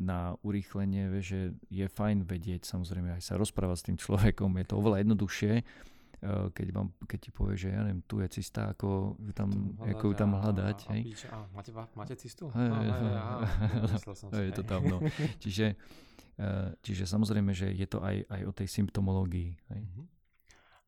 Na 0.00 0.32
urýchlenie, 0.40 1.12
že 1.20 1.52
je 1.68 1.84
fajn 1.84 2.24
vedieť, 2.24 2.64
samozrejme 2.64 3.12
aj 3.20 3.22
sa 3.22 3.36
rozprávať 3.36 3.76
s 3.76 3.86
tým 3.92 3.98
človekom, 4.00 4.56
je 4.56 4.66
to 4.66 4.74
oveľa 4.80 5.04
jednoduchšie, 5.04 5.60
Eh, 6.20 6.52
keď, 6.52 6.68
vám, 6.76 6.92
keď 7.08 7.18
ti 7.18 7.30
povie, 7.32 7.56
že 7.56 7.72
ja 7.72 7.80
neviem, 7.80 8.04
tu 8.04 8.20
je 8.20 8.28
cista, 8.28 8.76
ako 8.76 9.16
ju 9.24 9.32
tam, 9.32 9.72
hľadať, 9.80 9.88
ako 9.96 10.04
ju 10.04 10.14
tam 10.20 10.30
hľadať. 10.36 10.78
A, 10.84 10.88
hej. 10.92 11.02
A, 11.16 11.32
a, 11.32 11.36
máte, 11.56 11.72
máte 11.96 12.12
cistu? 12.20 12.52
Je 14.36 14.52
to 14.52 14.60
tam, 14.60 14.84
no. 14.84 15.00
čiže, 15.40 15.72
eh, 15.72 16.09
čiže 16.80 17.04
samozrejme, 17.04 17.52
že 17.52 17.68
je 17.72 17.86
to 17.86 18.00
aj, 18.00 18.24
aj 18.28 18.40
o 18.48 18.52
tej 18.52 18.68
symptomológii. 18.68 19.50
Hej. 19.72 19.82
Mm-hmm. 19.84 20.06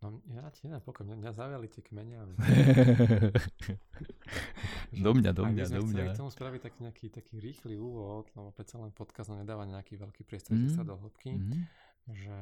No 0.03 0.19
ja 0.35 0.51
ti 0.51 0.67
pokoj, 0.83 1.07
mňa, 1.07 1.17
mňa 1.23 1.31
zaujali 1.31 1.67
tie 1.71 1.83
kmene. 1.87 2.19
do 5.07 5.11
mňa, 5.15 5.31
do 5.31 5.47
mňa, 5.47 5.65
do 5.71 5.83
mňa. 5.87 6.11
Chcem 6.11 6.27
spraviť 6.27 6.61
taký 6.67 6.79
nejaký 6.83 7.07
taký 7.15 7.35
rýchly 7.39 7.79
úvod, 7.79 8.27
lebo 8.35 8.51
predsa 8.51 8.83
len 8.83 8.91
podcast 8.91 9.31
no 9.31 9.39
nedáva 9.39 9.63
nejaký 9.63 9.95
veľký 10.03 10.27
priestor 10.27 10.59
mm-hmm. 10.59 10.75
sa 10.75 10.83
do 10.83 10.99
hĺbky. 10.99 11.39
Mm-hmm 11.39 11.92
že... 12.11 12.35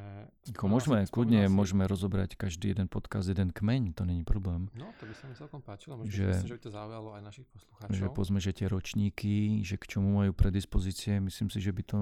Ako 0.57 0.73
môžeme, 0.73 1.05
kľudne 1.05 1.44
si... 1.44 1.53
môžeme 1.53 1.85
rozobrať 1.85 2.40
každý 2.40 2.73
jeden 2.73 2.88
podcast, 2.88 3.29
jeden 3.29 3.53
kmeň, 3.53 3.92
to 3.92 4.09
není 4.09 4.25
problém. 4.25 4.73
No, 4.73 4.88
to 4.96 5.05
by 5.05 5.12
sa 5.12 5.29
mi 5.29 5.37
celkom 5.37 5.61
páčilo, 5.61 6.01
možno, 6.01 6.09
že, 6.09 6.33
myslím, 6.33 6.49
že 6.49 6.57
by 6.57 6.62
to 6.64 6.73
zaujalo 6.73 7.09
aj 7.12 7.23
našich 7.29 7.46
poslucháčov. 7.53 7.92
Že 7.92 8.07
povedzme, 8.16 8.38
že 8.40 8.53
tie 8.57 8.66
ročníky, 8.73 9.61
že 9.61 9.77
k 9.77 9.85
čomu 9.85 10.25
majú 10.25 10.33
predispozície, 10.33 11.20
myslím 11.20 11.53
si, 11.53 11.61
že 11.61 11.77
by 11.77 11.83
to, 11.85 11.99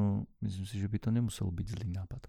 myslím 0.47 0.67
si, 0.71 0.77
že 0.79 0.87
by 0.87 0.99
to 1.03 1.09
nemusel 1.11 1.51
byť 1.51 1.67
zlý 1.67 1.89
nápad. 1.99 2.23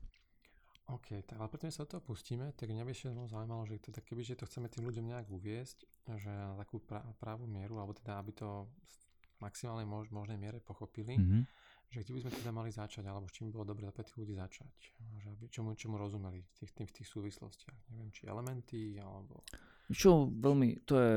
OK, 0.90 1.22
tak 1.22 1.38
ale 1.38 1.50
preto 1.54 1.70
sa 1.70 1.86
do 1.86 1.94
toho 1.94 2.02
pustíme, 2.02 2.50
tak 2.58 2.66
mňa 2.74 2.82
by 2.82 2.90
ešte 2.90 3.14
zaujímalo, 3.14 3.70
že 3.70 3.78
teda 3.78 4.02
kebyže 4.02 4.42
to 4.42 4.50
chceme 4.50 4.66
tým 4.74 4.90
ľuďom 4.90 5.06
nejak 5.06 5.30
uviesť, 5.30 5.86
že 6.18 6.34
na 6.34 6.58
takú 6.58 6.82
pravú 7.22 7.46
mieru, 7.46 7.78
alebo 7.78 7.94
teda 7.94 8.18
aby 8.18 8.34
to 8.34 8.66
v 8.66 8.96
maximálnej 9.46 9.86
mož, 9.86 10.10
možnej 10.10 10.42
miere 10.42 10.58
pochopili, 10.58 11.22
mm-hmm 11.22 11.69
že 11.90 12.06
kde 12.06 12.12
by 12.14 12.20
sme 12.22 12.32
teda 12.38 12.52
mali 12.54 12.70
začať, 12.70 13.04
alebo 13.10 13.26
s 13.26 13.34
čím 13.34 13.50
by 13.50 13.52
bolo 13.58 13.74
dobre 13.74 13.90
pre 13.90 14.06
tých 14.06 14.18
ľudí 14.22 14.38
začať. 14.38 14.70
Že 15.26 15.28
aby 15.34 15.46
čomu, 15.50 15.74
čomu 15.74 15.98
rozumeli 15.98 16.46
v 16.46 16.52
tých, 16.62 16.72
v 16.78 16.94
tých 17.02 17.10
súvislostiach. 17.10 17.80
Neviem, 17.90 18.14
či 18.14 18.30
elementy, 18.30 19.02
alebo... 19.02 19.42
Čo 19.90 20.30
veľmi, 20.30 20.86
to, 20.86 20.94
je, 21.02 21.14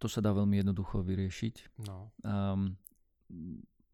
to 0.00 0.08
sa 0.08 0.24
dá 0.24 0.32
veľmi 0.32 0.64
jednoducho 0.64 1.04
vyriešiť. 1.04 1.84
No. 1.84 2.08
Um, 2.24 2.80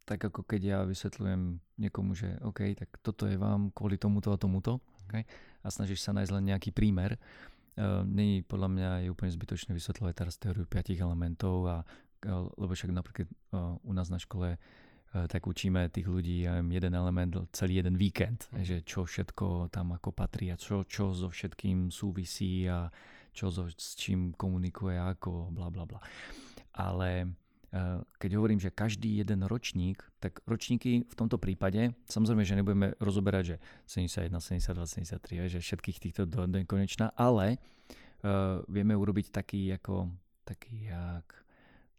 tak 0.06 0.22
ako 0.22 0.46
keď 0.46 0.60
ja 0.62 0.78
vysvetľujem 0.86 1.58
niekomu, 1.82 2.14
že 2.14 2.38
OK, 2.46 2.78
tak 2.78 2.94
toto 3.02 3.26
je 3.26 3.34
vám 3.34 3.74
kvôli 3.74 3.98
tomuto 3.98 4.30
a 4.30 4.38
tomuto, 4.38 4.78
okay? 5.10 5.26
a 5.62 5.66
snažíš 5.66 6.06
sa 6.06 6.14
nájsť 6.14 6.30
len 6.30 6.54
nejaký 6.54 6.70
prímer, 6.70 7.18
uh, 7.18 8.06
není 8.06 8.46
podľa 8.46 8.70
mňa 8.70 8.90
je 9.02 9.08
úplne 9.10 9.34
zbytočné 9.34 9.74
vysvetľovať 9.74 10.14
teraz 10.14 10.38
teóriu 10.38 10.62
piatich 10.62 11.02
elementov, 11.02 11.66
a, 11.66 11.82
lebo 12.54 12.70
však 12.70 12.94
napríklad 12.94 13.26
uh, 13.50 13.82
u 13.82 13.90
nás 13.90 14.12
na 14.14 14.22
škole 14.22 14.60
tak 15.10 15.42
učíme 15.42 15.90
tých 15.90 16.06
ľudí 16.06 16.46
jeden 16.46 16.94
element 16.94 17.34
celý 17.50 17.82
jeden 17.82 17.98
víkend, 17.98 18.46
mm. 18.54 18.62
že 18.62 18.76
čo 18.86 19.02
všetko 19.02 19.74
tam 19.74 19.90
ako 19.98 20.14
patrí 20.14 20.54
a 20.54 20.56
čo, 20.56 20.86
čo 20.86 21.10
so 21.10 21.26
všetkým 21.26 21.90
súvisí 21.90 22.70
a 22.70 22.86
čo 23.34 23.50
so, 23.50 23.66
s 23.66 23.98
čím 23.98 24.34
komunikuje 24.34 24.94
ako 24.94 25.50
bla 25.50 25.66
bla 25.66 25.82
bla. 25.82 25.98
Ale 26.78 27.26
eh, 27.74 27.98
keď 28.22 28.30
hovorím, 28.38 28.62
že 28.62 28.70
každý 28.70 29.18
jeden 29.18 29.42
ročník, 29.50 29.98
tak 30.22 30.38
ročníky 30.46 31.02
v 31.02 31.14
tomto 31.18 31.42
prípade, 31.42 31.90
samozrejme, 32.06 32.46
že 32.46 32.54
nebudeme 32.54 32.94
rozoberať, 33.02 33.44
že 33.44 33.56
71, 33.90 34.62
72, 34.62 35.18
73, 35.18 35.50
že 35.50 35.58
všetkých 35.58 35.98
týchto 35.98 36.22
do 36.30 36.46
konečná, 36.68 37.10
ale 37.18 37.56
uh, 38.22 38.60
vieme 38.68 38.92
urobiť 38.92 39.32
taký 39.32 39.74
ako 39.74 40.12
taký 40.44 40.90
jak 40.90 41.40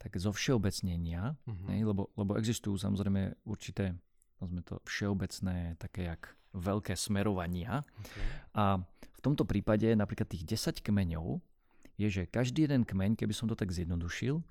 tak 0.02 0.18
zo 0.18 0.34
všeobecnenia, 0.34 1.38
uh-huh. 1.38 1.68
ne, 1.70 1.86
lebo, 1.86 2.10
lebo 2.18 2.34
existujú 2.34 2.74
samozrejme 2.82 3.46
určité 3.46 3.94
nazme 4.42 4.66
to 4.66 4.82
všeobecné 4.90 5.78
také 5.78 6.10
jak 6.10 6.34
veľké 6.58 6.98
smerovania. 6.98 7.86
Okay. 7.86 8.26
A 8.58 8.64
v 8.82 9.22
tomto 9.22 9.46
prípade 9.46 9.86
napríklad 9.94 10.28
tých 10.28 10.44
10 10.44 10.82
kmeňov 10.82 11.38
je, 12.02 12.08
že 12.10 12.24
každý 12.26 12.66
jeden 12.66 12.82
kmeň, 12.82 13.14
keby 13.14 13.32
som 13.38 13.46
to 13.46 13.54
tak 13.54 13.70
zjednodušil, 13.70 14.42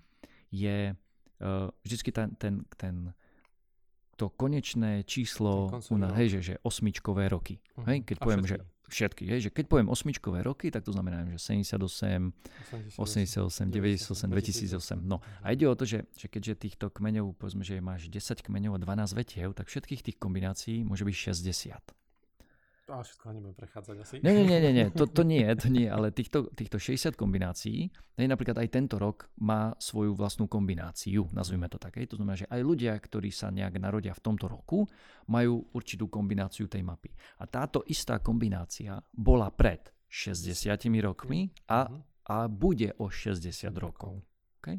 je 0.54 0.94
uh, 0.94 1.68
vždycky 1.82 2.14
ten, 2.14 2.30
ten, 2.38 2.62
ten 2.78 3.10
to 4.20 4.28
konečné 4.28 5.00
číslo, 5.08 5.72
u 5.88 5.96
nás, 5.96 6.12
hej, 6.20 6.36
že, 6.36 6.40
že 6.52 6.54
osmičkové 6.60 7.32
roky. 7.32 7.56
Uh-huh. 7.56 7.88
Hej, 7.88 8.04
keď 8.04 8.16
A 8.20 8.22
poviem, 8.28 8.44
všetky. 8.44 8.60
že 8.60 8.80
všetky. 8.90 9.24
Hej, 9.30 9.40
že 9.48 9.50
keď 9.54 9.64
poviem 9.70 9.88
osmičkové 9.88 10.42
roky, 10.42 10.68
tak 10.68 10.84
to 10.84 10.92
znamená, 10.92 11.24
že 11.30 11.38
78, 11.38 12.34
88, 12.98 13.70
98, 13.70 14.28
2008. 14.28 15.00
No 15.06 15.22
a 15.40 15.54
ide 15.54 15.64
o 15.70 15.74
to, 15.78 15.86
že, 15.86 16.04
že 16.18 16.26
keďže 16.26 16.68
týchto 16.68 16.90
kmeňov, 16.90 17.38
povedzme, 17.38 17.62
že 17.62 17.78
máš 17.80 18.10
10 18.10 18.42
kmeňov 18.44 18.76
a 18.76 18.78
12 18.82 19.14
vetiev, 19.16 19.54
tak 19.54 19.70
všetkých 19.70 20.02
tých 20.04 20.16
kombinácií 20.18 20.82
môže 20.82 21.06
byť 21.06 21.16
60. 21.32 21.99
A 22.90 23.06
všetko 23.06 23.30
nebudem 23.30 23.54
prechádzať 23.54 23.96
asi. 24.02 24.14
Nie, 24.20 24.34
nie, 24.34 24.58
nie, 24.58 24.72
nie, 24.74 24.86
to, 24.90 25.06
to 25.06 25.22
nie, 25.32 25.46
to 25.54 25.70
nie, 25.70 25.86
ale 25.86 26.10
týchto, 26.10 26.50
týchto 26.50 26.76
60 26.76 27.14
kombinácií, 27.14 27.88
napríklad 28.18 28.58
aj 28.58 28.68
tento 28.68 28.98
rok 28.98 29.30
má 29.38 29.72
svoju 29.78 30.18
vlastnú 30.18 30.50
kombináciu, 30.50 31.30
nazvime 31.30 31.70
to 31.70 31.78
tak. 31.78 31.96
Hej. 31.96 32.12
To 32.12 32.18
znamená, 32.18 32.36
že 32.36 32.50
aj 32.50 32.60
ľudia, 32.60 32.92
ktorí 32.98 33.30
sa 33.30 33.54
nejak 33.54 33.78
narodia 33.78 34.10
v 34.10 34.22
tomto 34.26 34.50
roku, 34.50 34.90
majú 35.30 35.70
určitú 35.70 36.10
kombináciu 36.10 36.66
tej 36.66 36.82
mapy. 36.82 37.14
A 37.38 37.46
táto 37.46 37.86
istá 37.86 38.18
kombinácia 38.18 38.98
bola 39.14 39.48
pred 39.54 39.86
60 40.10 40.74
rokmi 41.00 41.54
a 41.70 41.86
a 42.30 42.46
bude 42.46 42.94
o 43.02 43.10
60 43.10 43.74
rokov. 43.74 44.22
Okay? 44.62 44.78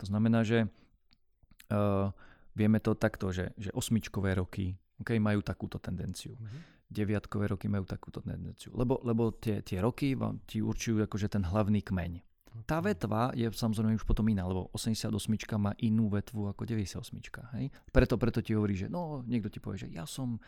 To 0.00 0.04
znamená, 0.08 0.40
že 0.40 0.64
uh, 0.64 2.08
vieme 2.56 2.80
to 2.80 2.96
takto, 2.96 3.28
že, 3.28 3.52
že 3.60 3.68
osmičkové 3.76 4.32
roky 4.40 4.72
okay, 4.96 5.20
majú 5.20 5.44
takúto 5.44 5.76
tendenciu. 5.76 6.32
Mm-hmm 6.40 6.77
deviatkové 6.88 7.52
roky 7.52 7.68
majú 7.68 7.84
takúto 7.84 8.24
tendenciu. 8.24 8.72
Lebo, 8.72 9.00
lebo 9.04 9.30
tie, 9.36 9.60
tie 9.60 9.78
roky 9.84 10.16
vám 10.16 10.40
ti 10.48 10.64
určujú 10.64 11.04
akože 11.04 11.28
ten 11.28 11.44
hlavný 11.44 11.84
kmeň. 11.84 12.24
Tá 12.66 12.82
vetva 12.82 13.30
je 13.38 13.46
samozrejme 13.46 13.94
už 13.94 14.08
potom 14.08 14.26
iná, 14.26 14.42
lebo 14.42 14.66
88 14.74 15.14
má 15.60 15.76
inú 15.78 16.10
vetvu 16.10 16.50
ako 16.50 16.66
98. 16.66 17.54
Hej? 17.54 17.70
Preto, 17.92 18.18
preto 18.18 18.42
ti 18.42 18.56
hovorí, 18.56 18.74
že 18.74 18.90
no, 18.90 19.22
niekto 19.28 19.52
ti 19.52 19.62
povie, 19.62 19.86
že 19.86 19.88
ja 19.92 20.08
som 20.08 20.40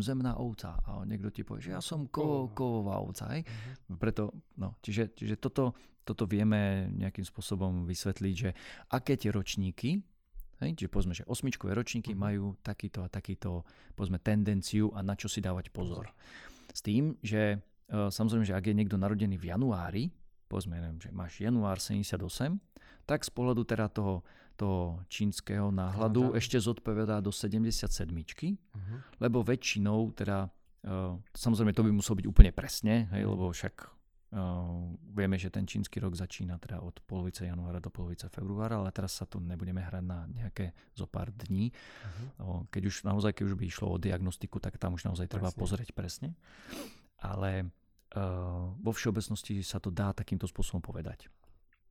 zemná 0.00 0.38
ovca 0.38 0.80
a 0.86 1.04
niekto 1.04 1.28
ti 1.28 1.42
povie, 1.44 1.68
že 1.68 1.76
ja 1.76 1.82
som 1.84 2.08
ko, 2.08 2.48
kovová 2.56 3.02
ovca. 3.02 3.36
Hej? 3.36 3.44
Uh-huh. 3.44 4.00
Preto, 4.00 4.32
no, 4.56 4.80
čiže, 4.80 5.12
čiže 5.12 5.36
toto, 5.36 5.76
toto 6.06 6.24
vieme 6.24 6.88
nejakým 6.94 7.26
spôsobom 7.26 7.84
vysvetliť, 7.84 8.34
že 8.34 8.50
aké 8.94 9.20
tie 9.20 9.28
ročníky 9.28 10.00
Hej? 10.62 10.78
Čiže 10.78 10.90
povedzme, 10.90 11.14
že 11.14 11.24
osmičkové 11.26 11.74
ročníky 11.74 12.12
uh-huh. 12.14 12.24
majú 12.24 12.44
takýto 12.60 13.06
a 13.06 13.08
takýto 13.08 13.62
povedzme, 13.94 14.18
tendenciu 14.18 14.90
a 14.94 15.02
na 15.02 15.14
čo 15.14 15.30
si 15.30 15.38
dávať 15.38 15.70
pozor. 15.70 16.10
S 16.74 16.80
tým, 16.82 17.14
že 17.22 17.58
uh, 17.58 18.10
samozrejme, 18.10 18.44
že 18.46 18.54
ak 18.54 18.64
je 18.70 18.74
niekto 18.76 18.98
narodený 18.98 19.38
v 19.38 19.48
januári, 19.50 20.04
povedzme, 20.50 20.78
neviem, 20.80 20.98
že 20.98 21.10
máš 21.14 21.38
január 21.38 21.78
78, 21.78 22.18
tak 23.08 23.24
z 23.24 23.30
pohľadu 23.32 23.62
teda 23.64 23.88
toho, 23.88 24.26
toho 24.58 25.00
čínskeho 25.08 25.70
náhľadu 25.72 26.32
uh-huh. 26.32 26.40
ešte 26.40 26.58
zodpovedá 26.60 27.22
do 27.22 27.30
77, 27.30 27.86
uh-huh. 27.88 28.98
lebo 29.22 29.40
väčšinou 29.42 30.12
teda 30.14 30.50
Uh, 30.78 31.18
samozrejme, 31.34 31.74
to 31.74 31.82
by 31.82 31.90
muselo 31.90 32.22
byť 32.22 32.26
úplne 32.30 32.54
presne, 32.54 33.10
hej, 33.10 33.26
lebo 33.26 33.50
však 33.50 33.97
Uh, 34.28 34.92
vieme, 35.16 35.40
že 35.40 35.48
ten 35.48 35.64
čínsky 35.64 35.96
rok 36.04 36.12
začína 36.12 36.60
teda 36.60 36.84
od 36.84 37.00
polovice 37.08 37.48
januára 37.48 37.80
do 37.80 37.88
polovice 37.88 38.28
februára, 38.28 38.76
ale 38.76 38.92
teraz 38.92 39.16
sa 39.16 39.24
tu 39.24 39.40
nebudeme 39.40 39.80
hrať 39.80 40.04
na 40.04 40.28
nejaké 40.28 40.76
zo 40.92 41.08
pár 41.08 41.32
dní. 41.32 41.72
Uh-huh. 41.72 42.60
Uh, 42.60 42.60
keď 42.68 42.92
už 42.92 43.08
naozaj, 43.08 43.32
keď 43.32 43.44
už 43.48 43.54
by 43.56 43.64
išlo 43.64 43.88
o 43.88 43.96
diagnostiku, 43.96 44.60
tak 44.60 44.76
tam 44.76 45.00
už 45.00 45.08
naozaj 45.08 45.32
treba 45.32 45.48
presne. 45.48 45.60
pozrieť 45.64 45.88
presne. 45.96 46.28
Ale 47.24 47.72
uh, 48.20 48.68
vo 48.76 48.92
všeobecnosti 48.92 49.64
sa 49.64 49.80
to 49.80 49.88
dá 49.88 50.12
takýmto 50.12 50.44
spôsobom 50.44 50.84
povedať. 50.84 51.32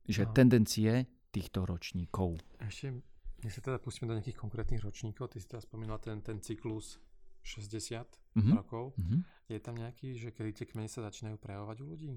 Že 0.06 0.30
uh-huh. 0.30 0.38
tendencie 0.38 1.10
týchto 1.34 1.66
ročníkov. 1.66 2.38
Ešte, 2.62 3.02
nech 3.42 3.50
sa 3.50 3.66
teda 3.66 3.82
pustíme 3.82 4.06
do 4.06 4.14
nejakých 4.14 4.38
konkrétnych 4.38 4.86
ročníkov. 4.86 5.34
Ty 5.34 5.42
si 5.42 5.50
teraz 5.50 5.66
spomínal 5.66 5.98
ten, 5.98 6.22
ten 6.22 6.38
cyklus 6.38 7.02
60 7.42 8.04
mm-hmm. 8.04 8.54
rokov. 8.56 8.94
Mm-hmm. 8.96 9.20
Je 9.48 9.58
tam 9.60 9.74
nejaký, 9.76 10.18
že 10.18 10.28
kedy 10.34 10.50
tie 10.52 10.66
kmene 10.68 10.90
sa 10.90 11.00
začínajú 11.04 11.40
prejavovať 11.40 11.76
u 11.80 11.86
ľudí? 11.88 12.12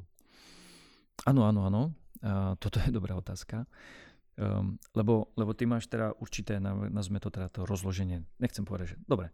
Áno, 1.28 1.46
áno, 1.48 1.64
áno. 1.68 1.84
Toto 2.60 2.78
je 2.82 2.92
dobrá 2.92 3.16
otázka. 3.18 3.66
Um, 4.40 4.80
lebo, 4.96 5.30
lebo 5.36 5.52
ty 5.52 5.68
máš 5.68 5.92
teda 5.92 6.16
určité, 6.18 6.58
nazvime 6.64 7.20
to 7.20 7.30
teda 7.30 7.52
to 7.52 7.68
rozloženie, 7.68 8.24
nechcem 8.40 8.64
povedať, 8.64 8.96
že 8.96 8.98
dobre, 9.04 9.30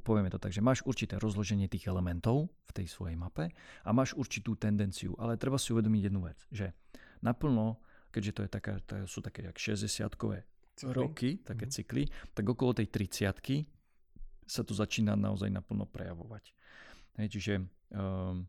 povieme 0.00 0.32
to 0.32 0.40
tak, 0.40 0.56
že 0.56 0.64
máš 0.64 0.80
určité 0.88 1.20
rozloženie 1.20 1.68
tých 1.68 1.84
elementov 1.84 2.48
v 2.64 2.72
tej 2.72 2.88
svojej 2.88 3.12
mape 3.12 3.52
a 3.84 3.90
máš 3.92 4.16
určitú 4.16 4.56
tendenciu, 4.56 5.12
ale 5.20 5.36
treba 5.36 5.60
si 5.60 5.76
uvedomiť 5.76 6.02
jednu 6.08 6.20
vec, 6.24 6.38
že 6.48 6.72
naplno, 7.20 7.84
keďže 8.08 8.32
to, 8.32 8.40
je 8.40 8.50
taká, 8.50 8.72
to 8.80 8.94
sú 9.04 9.20
také 9.20 9.44
jak 9.52 9.56
60-kové 9.60 10.48
roky, 10.96 11.44
také 11.44 11.68
mm-hmm. 11.68 11.76
cykly, 11.76 12.04
tak 12.32 12.44
okolo 12.48 12.72
tej 12.72 12.88
30 12.88 13.36
sa 14.52 14.62
to 14.62 14.76
začína 14.76 15.16
naozaj 15.16 15.48
naplno 15.48 15.88
prejavovať. 15.88 16.52
Hej, 17.16 17.28
čiže 17.32 17.52
um, 17.96 18.44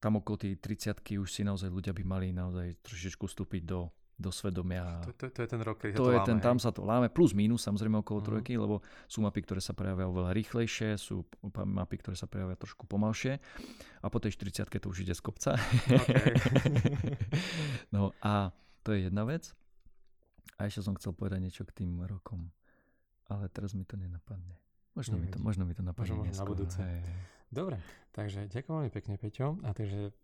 tam 0.00 0.20
okolo 0.20 0.36
tej 0.36 0.60
30 0.60 1.00
už 1.16 1.28
si 1.32 1.40
naozaj 1.48 1.72
ľudia 1.72 1.96
by 1.96 2.04
mali 2.04 2.28
naozaj 2.36 2.84
trošičku 2.84 3.24
vstúpiť 3.24 3.64
do, 3.64 3.88
do 4.20 4.28
svedomia. 4.28 5.00
To, 5.08 5.16
to, 5.16 5.32
to 5.32 5.40
je 5.40 5.48
ten 5.48 5.60
rok, 5.64 5.80
keď 5.80 5.96
to, 5.96 6.04
to 6.04 6.12
je 6.12 6.20
láme, 6.20 6.28
ten, 6.28 6.38
tam 6.44 6.56
sa 6.60 6.70
to 6.76 6.84
láme, 6.84 7.08
plus 7.08 7.32
minus 7.32 7.64
samozrejme 7.64 8.04
okolo 8.04 8.20
uh-huh. 8.20 8.28
trojky, 8.36 8.60
lebo 8.60 8.84
sú 9.08 9.24
mapy, 9.24 9.40
ktoré 9.40 9.64
sa 9.64 9.72
prejavia 9.72 10.04
oveľa 10.04 10.36
rýchlejšie, 10.36 11.00
sú 11.00 11.24
mapy, 11.64 12.04
ktoré 12.04 12.20
sa 12.20 12.28
prejavia 12.28 12.60
trošku 12.60 12.84
pomalšie 12.84 13.40
a 14.04 14.06
po 14.12 14.20
tej 14.20 14.36
40 14.36 14.68
to 14.76 14.92
už 14.92 15.08
ide 15.08 15.16
z 15.16 15.22
kopca. 15.24 15.56
Okay. 15.88 16.36
no 17.96 18.12
a 18.20 18.52
to 18.84 18.92
je 18.92 19.08
jedna 19.08 19.24
vec. 19.24 19.56
A 20.60 20.70
ešte 20.70 20.86
som 20.86 20.94
chcel 20.94 21.16
povedať 21.16 21.40
niečo 21.42 21.64
k 21.66 21.82
tým 21.82 22.04
rokom, 22.06 22.52
ale 23.26 23.50
teraz 23.50 23.74
mi 23.74 23.82
to 23.82 23.98
nenapadne. 23.98 24.63
Možno, 24.94 25.18
mi 25.18 25.26
to, 25.26 25.42
možno 25.42 25.62
mi 25.66 25.74
to 25.74 25.82
napadne 25.82 26.14
možno, 26.14 26.38
na 26.38 26.46
budúce. 26.46 26.78
Hej. 26.78 27.02
Dobre, 27.50 27.82
takže 28.14 28.46
ďakujem 28.46 28.74
veľmi 28.78 28.92
pekne, 28.94 29.14
Peťo. 29.18 29.58
A 29.66 29.74
takže 29.74 30.14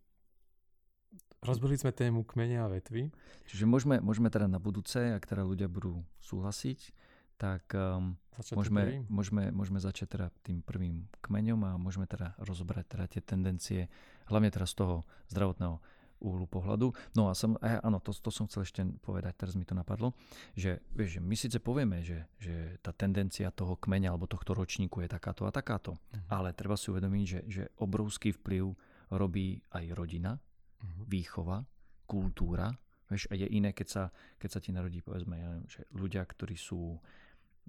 rozbili 1.43 1.75
sme 1.75 1.91
tému 1.91 2.23
kmene 2.23 2.63
a 2.63 2.67
vetvy. 2.71 3.11
Čiže 3.51 3.67
môžeme, 3.67 3.99
môžeme 3.99 4.31
teda 4.31 4.47
na 4.47 4.63
budúce, 4.63 4.99
ak 4.99 5.27
teda 5.27 5.43
ľudia 5.43 5.67
budú 5.67 6.03
súhlasiť, 6.23 6.79
tak 7.35 7.73
um, 7.73 8.15
môžeme, 8.53 9.01
môžeme, 9.09 9.49
môžeme 9.49 9.81
začať 9.81 10.07
teda 10.13 10.27
tým 10.45 10.61
prvým 10.61 11.09
kmeňom 11.25 11.59
a 11.65 11.71
môžeme 11.81 12.05
teda 12.05 12.37
rozobrať 12.37 12.85
teda 12.85 13.05
tie 13.09 13.21
tendencie, 13.25 13.81
hlavne 14.29 14.53
teraz 14.53 14.77
z 14.77 14.85
toho 14.85 14.95
zdravotného 15.33 15.81
uhlu 16.21 16.45
pohľadu. 16.45 16.93
No 17.17 17.27
a 17.27 17.33
som, 17.33 17.57
a 17.59 17.81
áno, 17.81 17.97
to, 17.99 18.13
to 18.13 18.29
som 18.29 18.45
chcel 18.45 18.63
ešte 18.63 18.85
povedať, 19.01 19.33
teraz 19.35 19.53
mi 19.57 19.65
to 19.65 19.73
napadlo, 19.73 20.13
že, 20.53 20.79
vieš, 20.93 21.17
že 21.17 21.21
my 21.21 21.35
síce 21.35 21.57
povieme, 21.57 22.05
že, 22.05 22.29
že 22.37 22.77
tá 22.79 22.93
tendencia 22.93 23.49
toho 23.49 23.75
kmeňa 23.75 24.13
alebo 24.13 24.29
tohto 24.29 24.53
ročníku 24.53 25.01
je 25.01 25.09
takáto 25.09 25.49
a 25.49 25.51
takáto, 25.51 25.97
uh-huh. 25.97 26.29
ale 26.29 26.53
treba 26.53 26.77
si 26.77 26.93
uvedomiť, 26.93 27.25
že, 27.25 27.39
že 27.49 27.63
obrovský 27.81 28.31
vplyv 28.37 28.71
robí 29.11 29.59
aj 29.73 29.85
rodina, 29.97 30.37
uh-huh. 30.37 31.03
výchova, 31.09 31.65
kultúra. 32.05 32.69
Vieš, 33.11 33.27
a 33.27 33.35
je 33.35 33.47
iné, 33.51 33.75
keď 33.75 33.87
sa, 33.87 34.03
keď 34.39 34.49
sa 34.55 34.59
ti 34.63 34.71
narodí, 34.71 35.03
povedzme, 35.03 35.35
ja 35.35 35.51
neviem, 35.51 35.67
že 35.67 35.83
ľudia, 35.91 36.23
ktorí 36.23 36.55
sú 36.55 36.95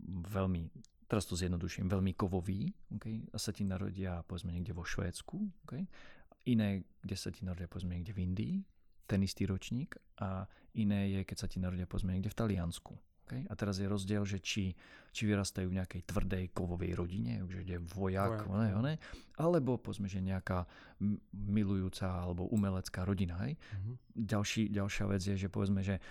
veľmi, 0.07 0.71
teraz 1.11 1.27
to 1.27 1.35
zjednoduším, 1.35 1.91
veľmi 1.91 2.15
kovoví, 2.15 2.71
okay, 2.95 3.27
a 3.35 3.37
sa 3.43 3.51
ti 3.51 3.67
narodia, 3.67 4.23
povedzme, 4.23 4.55
niekde 4.55 4.71
vo 4.71 4.87
Švédsku, 4.87 5.37
okay, 5.67 5.83
Iné, 6.49 6.83
kde 7.03 7.17
sa 7.17 7.31
ti 7.31 7.47
narodia 7.47 7.71
povedzme 7.71 7.95
niekde 7.95 8.15
v 8.15 8.23
Indii, 8.27 8.55
ten 9.07 9.21
istý 9.23 9.45
ročník 9.45 9.99
a 10.19 10.49
iné 10.79 11.13
je, 11.13 11.21
keď 11.27 11.37
sa 11.37 11.47
ti 11.51 11.61
narodia 11.61 11.85
povedzme 11.85 12.17
niekde 12.17 12.33
v 12.33 12.39
Taliansku. 12.39 12.95
Okay? 13.27 13.47
A 13.49 13.55
teraz 13.55 13.79
je 13.79 13.87
rozdiel, 13.87 14.25
že 14.27 14.43
či, 14.43 14.75
či 15.15 15.23
vyrastajú 15.25 15.71
v 15.71 15.79
nejakej 15.79 16.03
tvrdej 16.05 16.45
kovovej 16.53 16.93
rodine, 16.99 17.41
že 17.49 17.65
je 17.65 17.79
vojak, 17.79 18.45
vojak. 18.45 18.75
Ne, 18.75 18.75
ne, 18.83 18.95
alebo 19.39 19.79
povedzme, 19.79 20.11
že 20.11 20.21
nejaká 20.21 20.67
milujúca 21.33 22.09
alebo 22.09 22.51
umelecká 22.51 23.07
rodina. 23.07 23.39
Hej? 23.47 23.57
Mm-hmm. 23.57 23.95
Ďalší, 24.27 24.63
ďalšia 24.75 25.05
vec 25.09 25.23
je, 25.23 25.37
že 25.39 25.49
povedzme, 25.49 25.81
že 25.81 26.03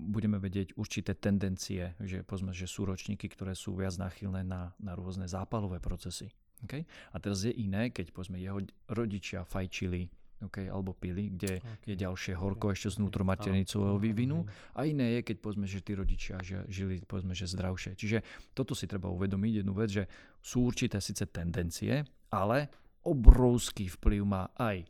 budeme 0.00 0.40
vedieť 0.40 0.80
určité 0.80 1.12
tendencie, 1.12 1.92
že 2.00 2.24
povedzme, 2.24 2.56
že 2.56 2.64
sú 2.64 2.88
ročníky, 2.88 3.28
ktoré 3.28 3.52
sú 3.52 3.76
viac 3.76 4.00
náchylné 4.00 4.40
na, 4.46 4.72
na 4.80 4.96
rôzne 4.96 5.28
zápalové 5.28 5.76
procesy. 5.76 6.32
Okay? 6.66 6.82
A 7.12 7.16
teraz 7.20 7.46
je 7.46 7.52
iné, 7.54 7.92
keď 7.92 8.12
povedzme 8.12 8.36
jeho 8.40 8.60
rodičia 8.90 9.44
fajčili 9.46 10.10
okay, 10.44 10.66
alebo 10.72 10.96
pili, 10.96 11.28
kde 11.32 11.60
okay. 11.60 11.88
je 11.92 11.94
ďalšie 12.00 12.32
horko 12.36 12.72
ešte 12.72 12.96
z 12.96 12.96
vnútromaternicového 13.00 14.00
vývinu 14.00 14.44
a 14.72 14.88
iné 14.88 15.20
je, 15.20 15.32
keď 15.32 15.36
povedzme, 15.44 15.68
že 15.68 15.84
tí 15.84 15.92
rodičia 15.92 16.40
žili 16.68 17.04
povedzme, 17.04 17.36
že 17.36 17.48
zdravšie. 17.48 17.92
Čiže 17.96 18.18
toto 18.56 18.72
si 18.72 18.88
treba 18.88 19.12
uvedomiť 19.12 19.52
jednu 19.64 19.72
vec, 19.76 19.90
že 19.92 20.04
sú 20.40 20.64
určité 20.64 20.98
síce 20.98 21.28
tendencie, 21.28 22.04
ale 22.32 22.72
obrovský 23.04 23.88
vplyv 24.00 24.22
má 24.24 24.48
aj 24.56 24.84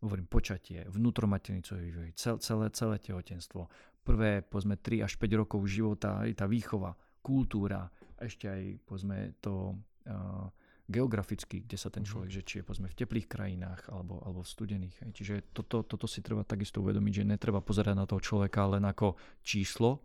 hovorím, 0.00 0.26
počatie, 0.32 0.80
vnútromaternicový 0.88 1.92
vývoj, 1.92 2.16
cel, 2.16 2.40
celé, 2.40 2.72
celé 2.72 2.96
tehotenstvo, 3.04 3.68
prvé, 4.00 4.40
povedzme, 4.40 4.80
3 4.80 5.04
až 5.04 5.20
5 5.20 5.40
rokov 5.44 5.60
života, 5.68 6.24
aj 6.24 6.40
tá 6.40 6.48
výchova, 6.48 6.96
kultúra, 7.20 7.84
ešte 8.16 8.48
aj, 8.48 8.62
povedzme, 8.88 9.36
to 9.44 9.76
uh, 10.08 10.48
geograficky, 10.90 11.62
kde 11.62 11.78
sa 11.78 11.88
ten 11.88 12.02
mhm. 12.02 12.08
človek, 12.10 12.30
že 12.34 12.42
či 12.42 12.54
je 12.60 12.64
povedzme 12.66 12.90
v 12.90 12.98
teplých 12.98 13.30
krajinách 13.30 13.88
alebo, 13.88 14.18
alebo 14.26 14.42
v 14.42 14.50
studených. 14.50 14.96
Hej. 15.06 15.10
Čiže 15.14 15.34
toto, 15.54 15.86
toto 15.86 16.10
si 16.10 16.20
treba 16.20 16.42
takisto 16.42 16.82
uvedomiť, 16.82 17.22
že 17.22 17.24
netreba 17.24 17.62
pozerať 17.62 17.94
na 17.94 18.04
toho 18.04 18.18
človeka 18.18 18.66
len 18.66 18.82
ako 18.84 19.14
číslo, 19.46 20.02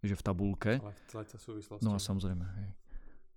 že 0.00 0.14
v 0.14 0.22
tabulke. 0.22 0.72
Ale. 0.78 0.94
No 1.82 1.92
a 1.92 1.98
samozrejme. 1.98 2.46
Hej. 2.46 2.68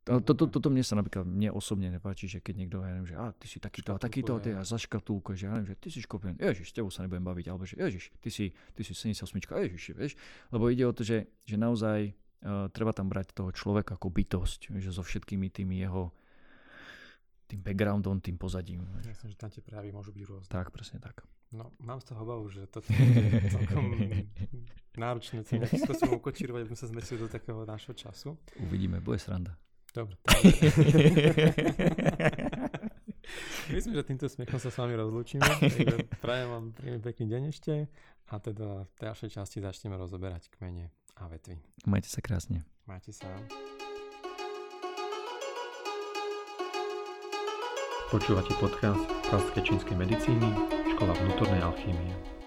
Toto, 0.01 0.33
to, 0.33 0.49
toto 0.49 0.73
mne 0.73 0.81
sa 0.81 0.97
napríklad, 0.97 1.29
mne 1.29 1.53
osobne 1.53 1.85
nepáči, 1.93 2.25
že 2.25 2.41
keď 2.41 2.65
niekto, 2.65 2.81
ja 2.81 2.89
neviem, 2.89 3.05
že 3.05 3.13
a 3.21 3.29
ty 3.37 3.45
si 3.45 3.61
takýto 3.61 3.93
a 3.93 4.01
takýto, 4.01 4.41
ty 4.41 4.49
a 4.49 4.65
zaškatulko, 4.65 5.37
že 5.37 5.45
ja 5.45 5.53
neviem, 5.53 5.69
že 5.69 5.77
ty 5.77 5.93
si 5.93 6.01
škorpión, 6.01 6.41
ježiš, 6.41 6.73
s 6.73 6.75
tebou 6.75 6.89
sa 6.89 7.05
nebudem 7.05 7.21
baviť, 7.21 7.45
alebo 7.53 7.69
že 7.69 7.77
ježiš, 7.77 8.09
ty 8.17 8.33
si, 8.33 8.49
ty 8.73 8.81
si 8.81 8.97
78, 8.97 9.29
ježiš, 9.29 9.93
vieš, 9.93 10.17
lebo 10.49 10.73
ide 10.73 10.89
o 10.89 10.93
to, 10.97 11.05
že, 11.05 11.29
že 11.45 11.53
naozaj 11.53 12.17
uh, 12.41 12.65
treba 12.73 12.97
tam 12.97 13.13
brať 13.13 13.29
toho 13.37 13.53
človeka 13.53 13.93
ako 13.93 14.09
bytosť, 14.09 14.73
že 14.73 14.89
so 14.89 15.05
všetkými 15.05 15.53
tými 15.53 15.85
jeho 15.85 16.09
tým 17.51 17.59
backgroundom, 17.59 18.23
tým 18.23 18.39
pozadím. 18.39 18.87
Myslím, 19.03 19.35
že 19.35 19.37
tam 19.37 19.51
tie 19.51 19.59
prejavy 19.59 19.91
môžu 19.91 20.15
byť 20.15 20.23
rôzne. 20.23 20.47
Tak, 20.47 20.71
presne 20.71 21.03
tak. 21.03 21.27
No, 21.51 21.67
mám 21.83 21.99
z 21.99 22.15
toho 22.15 22.23
obavu, 22.23 22.47
že 22.47 22.63
toto 22.71 22.87
je 22.95 23.43
celkom 23.51 23.91
náročné 25.03 25.43
to 25.43 25.59
nejakým 25.59 25.83
spôsobom 25.83 26.23
ukočírovať, 26.23 26.63
aby 26.63 26.69
sme 26.71 26.79
sa 26.79 26.87
zmestili 26.87 27.19
do 27.19 27.27
takého 27.27 27.67
nášho 27.67 27.91
času. 27.91 28.39
Uvidíme, 28.63 29.03
bude 29.03 29.19
sranda. 29.19 29.59
Dobre. 29.91 30.15
Myslím, 33.71 33.93
že 33.95 34.03
týmto 34.07 34.27
smiechom 34.31 34.59
sa 34.59 34.71
s 34.71 34.77
vami 34.79 34.95
rozlúčime. 34.95 35.43
prajem 36.23 36.47
vám 36.47 36.65
príjemný 36.71 37.01
pekný 37.03 37.25
deň 37.27 37.41
ešte 37.51 37.73
a 38.31 38.33
teda 38.39 38.87
v 38.87 38.95
ďalšej 38.99 39.29
časti 39.35 39.59
začneme 39.59 39.99
rozoberať 39.99 40.47
kmene 40.55 40.91
a 41.19 41.27
vetvy. 41.27 41.59
Majte 41.87 42.07
sa 42.07 42.23
krásne. 42.23 42.63
Majte 42.87 43.11
sa. 43.11 43.27
Počúvate 48.11 48.51
podcast 48.59 49.07
klasické 49.23 49.63
čínskej 49.63 49.95
medicíny, 49.95 50.43
škola 50.91 51.15
vnútornej 51.15 51.63
alchýmie. 51.63 52.40